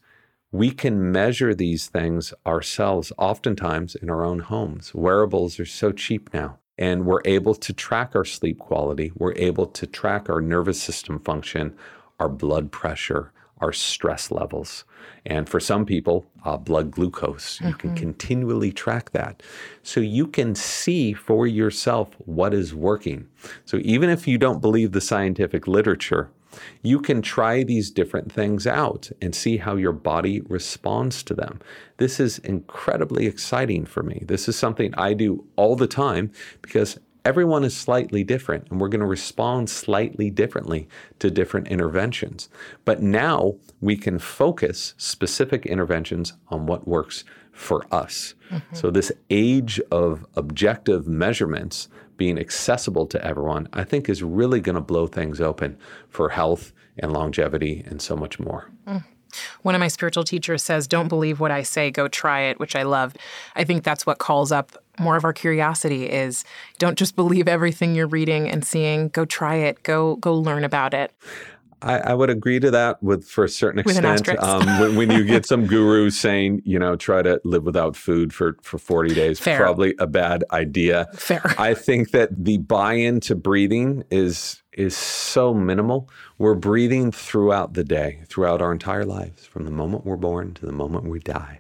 we 0.52 0.72
can 0.72 1.12
measure 1.12 1.54
these 1.54 1.88
things 1.88 2.34
ourselves, 2.46 3.12
oftentimes 3.18 3.96
in 3.96 4.10
our 4.10 4.24
own 4.24 4.40
homes. 4.40 4.96
Wearables 4.96 5.60
are 5.60 5.66
so 5.66 5.92
cheap 5.92 6.34
now, 6.34 6.58
and 6.78 7.06
we're 7.06 7.22
able 7.26 7.56
to 7.56 7.74
track 7.74 8.16
our 8.16 8.26
sleep 8.26 8.60
quality. 8.60 9.12
We're 9.16 9.34
able 9.36 9.66
to 9.68 9.88
track 9.88 10.30
our 10.30 10.42
nervous 10.42 10.82
system 10.82 11.20
function, 11.20 11.76
our 12.20 12.30
blood 12.30 12.72
pressure, 12.72 13.32
our 13.60 13.74
stress 13.74 14.30
levels. 14.30 14.86
And 15.26 15.50
for 15.50 15.60
some 15.60 15.86
people, 15.86 16.26
uh, 16.46 16.58
blood 16.58 16.92
glucose. 16.92 17.60
You 17.60 17.68
mm-hmm. 17.68 17.78
can 17.78 17.96
continually 17.96 18.72
track 18.72 19.12
that. 19.12 19.42
So 19.84 20.00
you 20.00 20.28
can 20.28 20.56
see 20.56 21.14
for 21.14 21.48
yourself 21.48 22.16
what 22.20 22.54
is 22.54 22.76
working. 22.76 23.28
So 23.66 23.80
even 23.84 24.10
if 24.10 24.28
you 24.28 24.38
don't 24.38 24.62
believe 24.62 24.92
the 24.92 25.02
scientific 25.02 25.68
literature, 25.68 26.30
you 26.82 27.00
can 27.00 27.22
try 27.22 27.64
these 27.64 27.92
different 27.92 28.32
things 28.32 28.66
out 28.68 29.10
and 29.22 29.34
see 29.34 29.58
how 29.58 29.76
your 29.76 29.92
body 29.92 30.42
responds 30.42 31.24
to 31.24 31.34
them. 31.34 31.60
This 31.98 32.20
is 32.20 32.40
incredibly 32.40 33.26
exciting 33.28 33.86
for 33.86 34.04
me. 34.04 34.24
This 34.26 34.48
is 34.48 34.56
something 34.56 34.94
I 34.96 35.14
do 35.14 35.46
all 35.56 35.76
the 35.76 35.88
time 35.88 36.32
because 36.62 37.00
everyone 37.26 37.66
is 37.66 37.76
slightly 37.76 38.24
different 38.24 38.66
and 38.70 38.80
we're 38.80 38.88
going 38.88 39.02
to 39.02 39.06
respond 39.06 39.70
slightly 39.70 40.30
differently 40.30 40.88
to 41.20 41.30
different 41.30 41.68
interventions. 41.68 42.48
But 42.86 43.02
now 43.02 43.56
we 43.82 43.98
can 43.98 44.18
focus 44.18 44.94
specific 44.98 45.66
interventions 45.66 46.34
on 46.48 46.66
what 46.68 46.88
works 46.88 47.26
for 47.52 47.86
us. 47.92 48.36
Mm-hmm. 48.50 48.76
So, 48.76 48.92
this 48.92 49.12
age 49.30 49.82
of 49.92 50.26
objective 50.36 51.08
measurements 51.08 51.90
being 52.18 52.38
accessible 52.40 53.06
to 53.08 53.24
everyone, 53.24 53.70
I 53.74 53.84
think 53.84 54.10
is 54.10 54.24
really 54.24 54.60
going 54.60 54.76
to 54.76 54.82
blow 54.82 55.08
things 55.08 55.40
open 55.40 55.78
for 56.10 56.30
health 56.30 56.74
and 56.98 57.14
longevity 57.14 57.84
and 57.88 58.02
so 58.02 58.16
much 58.16 58.40
more. 58.40 58.72
Mm. 58.88 59.04
One 59.62 59.76
of 59.76 59.80
my 59.80 59.88
spiritual 59.88 60.24
teachers 60.24 60.64
says, 60.64 60.88
Don't 60.88 61.10
believe 61.10 61.40
what 61.40 61.52
I 61.52 61.64
say, 61.64 61.92
go 61.92 62.08
try 62.08 62.42
it, 62.42 62.60
which 62.60 62.76
I 62.76 62.84
love. 62.84 63.16
I 63.56 63.64
think 63.64 63.84
that's 63.84 64.06
what 64.06 64.18
calls 64.18 64.52
up 64.52 64.72
more 65.00 65.16
of 65.16 65.24
our 65.24 65.34
curiosity 65.34 66.10
is 66.10 66.44
don't 66.80 66.98
just 66.98 67.16
believe 67.16 67.48
everything 67.48 67.94
you're 67.94 68.08
reading 68.08 68.50
and 68.50 68.66
seeing, 68.66 69.10
go 69.10 69.26
try 69.26 69.56
it, 69.56 69.84
go 69.84 70.16
go 70.16 70.34
learn 70.34 70.64
about 70.64 70.94
it. 70.94 71.12
I, 71.82 71.98
I, 72.00 72.14
would 72.14 72.30
agree 72.30 72.60
to 72.60 72.72
that 72.72 73.02
with 73.04 73.28
for 73.28 73.44
a 73.44 73.50
certain 73.50 73.80
extent. 73.80 74.30
Um, 74.40 74.80
when, 74.80 74.96
when, 74.96 75.12
you 75.12 75.24
get 75.24 75.46
some 75.46 75.68
guru 75.68 76.10
saying, 76.10 76.62
you 76.66 76.80
know, 76.80 76.96
try 76.96 77.22
to 77.22 77.40
live 77.44 77.64
without 77.64 77.96
food 77.96 78.34
for 78.34 78.58
for 78.62 78.78
40 78.78 79.14
days, 79.14 79.40
Fair. 79.40 79.58
probably 79.58 79.94
a 80.00 80.08
bad 80.08 80.44
idea. 80.52 81.08
Fair. 81.14 81.42
I 81.58 81.74
think 81.74 82.12
that 82.12 82.30
the 82.32 82.58
buy-in 82.58 83.20
to 83.22 83.36
breathing 83.36 84.04
is 84.10 84.62
is 84.78 84.96
so 84.96 85.54
minimal. 85.54 86.10
We're 86.38 86.56
breathing 86.56 87.12
throughout 87.12 87.74
the 87.74 87.84
day, 87.84 88.22
throughout 88.28 88.62
our 88.62 88.72
entire 88.72 89.06
lives, 89.06 89.46
from 89.46 89.66
the 89.66 89.72
moment 89.72 90.06
we're 90.06 90.16
born 90.16 90.54
to 90.56 90.66
the 90.66 90.72
moment 90.72 91.06
we 91.06 91.20
die. 91.20 91.60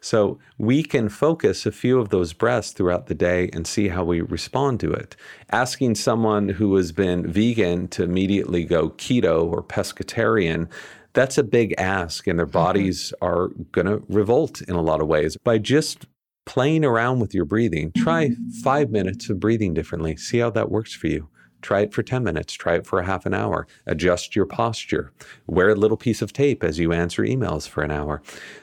So 0.00 0.38
we 0.58 0.82
can 0.82 1.08
focus 1.08 1.66
a 1.66 1.72
few 1.72 1.98
of 1.98 2.08
those 2.08 2.32
breaths 2.32 2.72
throughout 2.72 3.06
the 3.06 3.14
day 3.14 3.50
and 3.52 3.66
see 3.66 3.88
how 3.88 4.04
we 4.04 4.20
respond 4.20 4.80
to 4.80 4.92
it. 4.92 5.16
Asking 5.50 5.94
someone 5.94 6.48
who 6.48 6.74
has 6.76 6.92
been 6.92 7.30
vegan 7.30 7.88
to 7.88 8.02
immediately 8.02 8.64
go 8.64 8.90
keto 8.90 9.44
or 9.44 9.62
pescatarian 9.62 10.68
that's 11.14 11.38
a 11.38 11.42
big 11.42 11.74
ask, 11.78 12.26
and 12.26 12.38
their 12.38 12.46
mm-hmm. 12.46 12.52
bodies 12.52 13.12
mm-hmm. 13.20 13.24
are 13.24 13.48
going 13.72 13.86
to 13.86 14.02
revolt 14.08 14.62
in 14.62 14.74
a 14.74 14.82
lot 14.82 15.00
of 15.00 15.08
ways. 15.08 15.36
By 15.36 15.58
just 15.58 16.06
playing 16.44 16.84
around 16.84 17.20
with 17.20 17.34
your 17.34 17.44
breathing, 17.44 17.92
try 17.96 18.30
five 18.62 18.90
minutes 18.90 19.30
of 19.30 19.38
breathing 19.38 19.74
differently. 19.74 20.16
See 20.16 20.38
how 20.38 20.50
that 20.50 20.70
works 20.70 20.92
for 20.92 21.06
you. 21.06 21.28
Try 21.62 21.80
it 21.80 21.94
for 21.94 22.02
10 22.02 22.22
minutes, 22.22 22.52
try 22.52 22.74
it 22.74 22.86
for 22.86 22.98
a 22.98 23.06
half 23.06 23.24
an 23.24 23.34
hour. 23.34 23.66
Adjust 23.86 24.36
your 24.36 24.46
posture. 24.46 25.12
Wear 25.46 25.70
a 25.70 25.74
little 25.74 25.96
piece 25.96 26.20
of 26.20 26.32
tape 26.32 26.62
as 26.62 26.78
you 26.78 26.92
answer 26.92 27.22
emails 27.22 27.68
for 27.68 27.82
an 27.82 27.90
hour. 27.90 28.22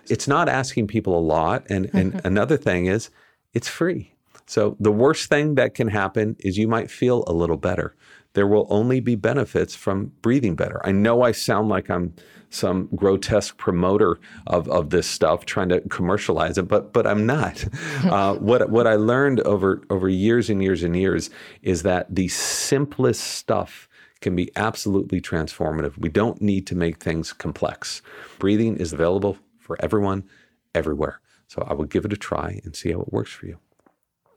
It's 0.09 0.27
not 0.27 0.49
asking 0.49 0.87
people 0.87 1.17
a 1.17 1.19
lot. 1.19 1.65
And, 1.69 1.89
and 1.93 2.13
mm-hmm. 2.13 2.27
another 2.27 2.57
thing 2.57 2.85
is, 2.85 3.09
it's 3.53 3.67
free. 3.67 4.13
So 4.45 4.75
the 4.79 4.91
worst 4.91 5.29
thing 5.29 5.55
that 5.55 5.75
can 5.75 5.87
happen 5.87 6.35
is 6.39 6.57
you 6.57 6.67
might 6.67 6.89
feel 6.89 7.23
a 7.27 7.33
little 7.33 7.57
better. 7.57 7.95
There 8.39 8.47
will 8.47 8.67
only 8.69 9.01
be 9.01 9.15
benefits 9.15 9.75
from 9.75 10.13
breathing 10.21 10.55
better. 10.55 10.79
I 10.85 10.93
know 10.93 11.23
I 11.23 11.33
sound 11.33 11.67
like 11.67 11.89
I'm 11.89 12.13
some 12.49 12.87
grotesque 12.95 13.57
promoter 13.57 14.17
of, 14.47 14.69
of 14.69 14.91
this 14.91 15.07
stuff 15.07 15.43
trying 15.43 15.67
to 15.67 15.81
commercialize 15.89 16.57
it, 16.57 16.69
but 16.69 16.93
but 16.93 17.05
I'm 17.05 17.25
not. 17.25 17.65
uh, 18.05 18.35
what 18.35 18.69
what 18.69 18.87
I 18.87 18.95
learned 18.95 19.41
over 19.41 19.81
over 19.89 20.07
years 20.07 20.49
and 20.49 20.63
years 20.63 20.83
and 20.83 20.95
years 20.95 21.29
is 21.63 21.83
that 21.83 22.15
the 22.15 22.29
simplest 22.29 23.25
stuff 23.25 23.89
can 24.21 24.37
be 24.37 24.49
absolutely 24.55 25.19
transformative. 25.19 25.97
We 25.97 26.07
don't 26.07 26.41
need 26.41 26.65
to 26.67 26.75
make 26.75 27.03
things 27.03 27.33
complex. 27.33 28.01
Breathing 28.37 28.77
is 28.77 28.93
available 28.93 29.37
for 29.59 29.75
everyone, 29.81 30.23
everywhere. 30.73 31.19
So 31.47 31.67
I 31.69 31.73
would 31.73 31.89
give 31.89 32.05
it 32.05 32.13
a 32.13 32.17
try 32.17 32.61
and 32.63 32.73
see 32.73 32.93
how 32.93 33.01
it 33.01 33.11
works 33.11 33.31
for 33.33 33.47
you. 33.47 33.57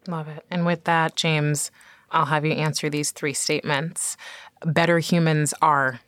Love 0.09 0.27
it. 0.27 0.45
And 0.51 0.67
with 0.67 0.83
that, 0.87 1.15
James, 1.15 1.71
I'll 2.13 2.27
have 2.27 2.45
you 2.45 2.53
answer 2.53 2.91
these 2.91 3.11
three 3.11 3.33
statements. 3.33 4.17
Better 4.65 4.99
humans 4.99 5.55
are 5.63 6.01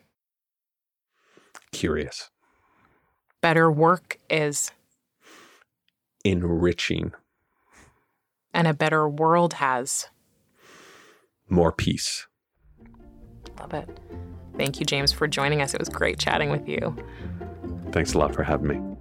curious. 1.73 2.31
Better 3.41 3.71
work 3.71 4.19
is 4.31 4.71
enriching. 6.25 7.13
And 8.53 8.69
a 8.69 8.75
better 8.75 9.09
world 9.09 9.55
has 9.55 10.09
more 11.49 11.73
peace. 11.73 12.27
Love 13.59 13.75
it. 13.75 13.89
Thank 14.57 14.79
you, 14.79 14.87
James, 14.87 15.11
for 15.11 15.27
joining 15.27 15.61
us. 15.61 15.75
It 15.75 15.81
was 15.81 15.89
great 15.89 16.19
chatting 16.19 16.51
with 16.51 16.69
you. 16.69 16.97
Thanks 17.91 18.15
a 18.15 18.19
lot 18.19 18.35
for 18.35 18.43
having 18.45 18.69
me. 18.69 18.95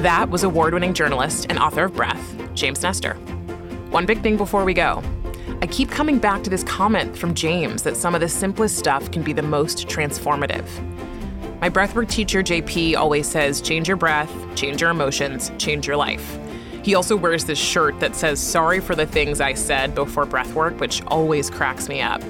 That 0.00 0.30
was 0.30 0.44
award 0.44 0.72
winning 0.72 0.94
journalist 0.94 1.44
and 1.50 1.58
author 1.58 1.84
of 1.84 1.92
Breath, 1.92 2.34
James 2.54 2.82
Nestor. 2.82 3.16
One 3.90 4.06
big 4.06 4.22
thing 4.22 4.38
before 4.38 4.64
we 4.64 4.72
go 4.72 5.02
I 5.60 5.66
keep 5.66 5.90
coming 5.90 6.18
back 6.18 6.42
to 6.44 6.48
this 6.48 6.64
comment 6.64 7.14
from 7.14 7.34
James 7.34 7.82
that 7.82 7.98
some 7.98 8.14
of 8.14 8.22
the 8.22 8.28
simplest 8.28 8.78
stuff 8.78 9.10
can 9.10 9.22
be 9.22 9.34
the 9.34 9.42
most 9.42 9.88
transformative. 9.88 10.64
My 11.60 11.68
breathwork 11.68 12.08
teacher, 12.08 12.42
JP, 12.42 12.96
always 12.96 13.28
says 13.28 13.60
change 13.60 13.88
your 13.88 13.98
breath, 13.98 14.32
change 14.54 14.80
your 14.80 14.88
emotions, 14.88 15.52
change 15.58 15.86
your 15.86 15.98
life. 15.98 16.38
He 16.82 16.94
also 16.94 17.14
wears 17.14 17.44
this 17.44 17.58
shirt 17.58 18.00
that 18.00 18.16
says 18.16 18.40
sorry 18.40 18.80
for 18.80 18.94
the 18.94 19.04
things 19.04 19.38
I 19.38 19.52
said 19.52 19.94
before 19.94 20.24
breathwork, 20.24 20.80
which 20.80 21.04
always 21.08 21.50
cracks 21.50 21.90
me 21.90 22.00
up. 22.00 22.22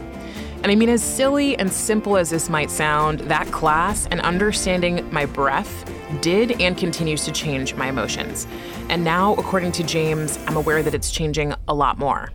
And 0.65 0.73
I 0.73 0.75
mean, 0.75 0.89
as 0.89 1.05
silly 1.05 1.57
and 1.57 1.73
simple 1.73 2.17
as 2.17 2.31
this 2.31 2.49
might 2.51 2.73
sound, 2.73 3.21
that 3.21 3.47
class 3.53 4.09
and 4.11 4.21
understanding 4.23 5.09
my 5.13 5.25
breath 5.25 5.85
did 6.21 6.61
and 6.61 6.77
continues 6.77 7.25
to 7.25 7.33
change 7.33 7.75
my 7.75 7.89
emotions. 7.89 8.47
And 8.89 9.05
now, 9.05 9.35
according 9.35 9.73
to 9.73 9.83
James, 9.83 10.39
I'm 10.47 10.57
aware 10.57 10.83
that 10.83 10.95
it's 10.95 11.11
changing 11.11 11.55
a 11.69 11.75
lot 11.75 11.99
more. 11.99 12.31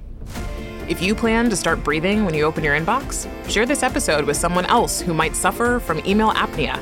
If 0.87 1.01
you 1.01 1.15
plan 1.15 1.49
to 1.49 1.55
start 1.55 1.83
breathing 1.83 2.25
when 2.25 2.33
you 2.33 2.43
open 2.43 2.63
your 2.63 2.77
inbox, 2.77 3.27
share 3.49 3.65
this 3.65 3.81
episode 3.81 4.25
with 4.25 4.37
someone 4.37 4.65
else 4.65 5.01
who 5.01 5.13
might 5.13 5.35
suffer 5.35 5.79
from 5.79 5.99
email 6.05 6.31
apnea. 6.31 6.77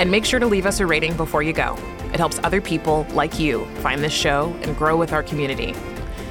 And 0.00 0.10
make 0.10 0.24
sure 0.24 0.40
to 0.40 0.46
leave 0.46 0.66
us 0.66 0.80
a 0.80 0.86
rating 0.86 1.16
before 1.16 1.42
you 1.42 1.52
go. 1.52 1.76
It 2.12 2.18
helps 2.18 2.40
other 2.42 2.60
people 2.60 3.06
like 3.12 3.38
you 3.38 3.64
find 3.76 4.02
this 4.02 4.12
show 4.12 4.54
and 4.62 4.76
grow 4.76 4.96
with 4.96 5.12
our 5.12 5.22
community. 5.22 5.74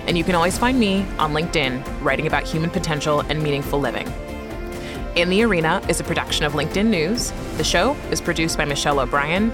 And 0.06 0.18
you 0.18 0.24
can 0.24 0.36
always 0.36 0.58
find 0.58 0.80
me 0.80 1.06
on 1.18 1.32
LinkedIn 1.32 2.04
writing 2.04 2.28
about 2.28 2.44
human 2.44 2.70
potential 2.70 3.22
and 3.22 3.42
meaningful 3.42 3.80
living. 3.80 4.12
In 5.16 5.30
the 5.30 5.44
Arena 5.44 5.82
is 5.90 6.00
a 6.00 6.04
production 6.04 6.46
of 6.46 6.54
LinkedIn 6.54 6.88
News. 6.88 7.32
The 7.58 7.64
show 7.64 7.96
is 8.12 8.22
produced 8.22 8.58
by 8.58 8.66
Michelle 8.66 9.00
O'Brien. 9.00 9.52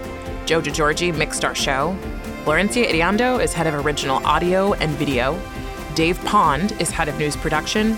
Joe 0.48 0.62
DeGiorgi 0.62 1.14
mixed 1.14 1.44
our 1.44 1.54
show. 1.54 1.94
Florencia 2.46 2.88
Iriondo 2.88 3.44
is 3.44 3.52
head 3.52 3.68
of 3.68 3.86
original 3.86 4.26
audio 4.26 4.72
and 4.76 4.90
video. 4.92 5.38
Dave 5.94 6.18
Pond 6.24 6.72
is 6.80 6.90
head 6.90 7.10
of 7.10 7.20
news 7.20 7.36
production. 7.36 7.98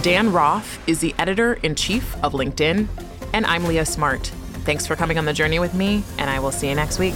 Dan 0.00 0.32
Roth 0.32 0.78
is 0.88 1.00
the 1.00 1.14
editor 1.18 1.54
in 1.62 1.74
chief 1.74 2.16
of 2.24 2.32
LinkedIn. 2.32 2.88
And 3.34 3.44
I'm 3.44 3.66
Leah 3.66 3.84
Smart. 3.84 4.28
Thanks 4.64 4.86
for 4.86 4.96
coming 4.96 5.18
on 5.18 5.26
the 5.26 5.34
journey 5.34 5.58
with 5.58 5.74
me, 5.74 6.02
and 6.16 6.30
I 6.30 6.40
will 6.40 6.52
see 6.52 6.70
you 6.70 6.74
next 6.74 6.98
week. 6.98 7.14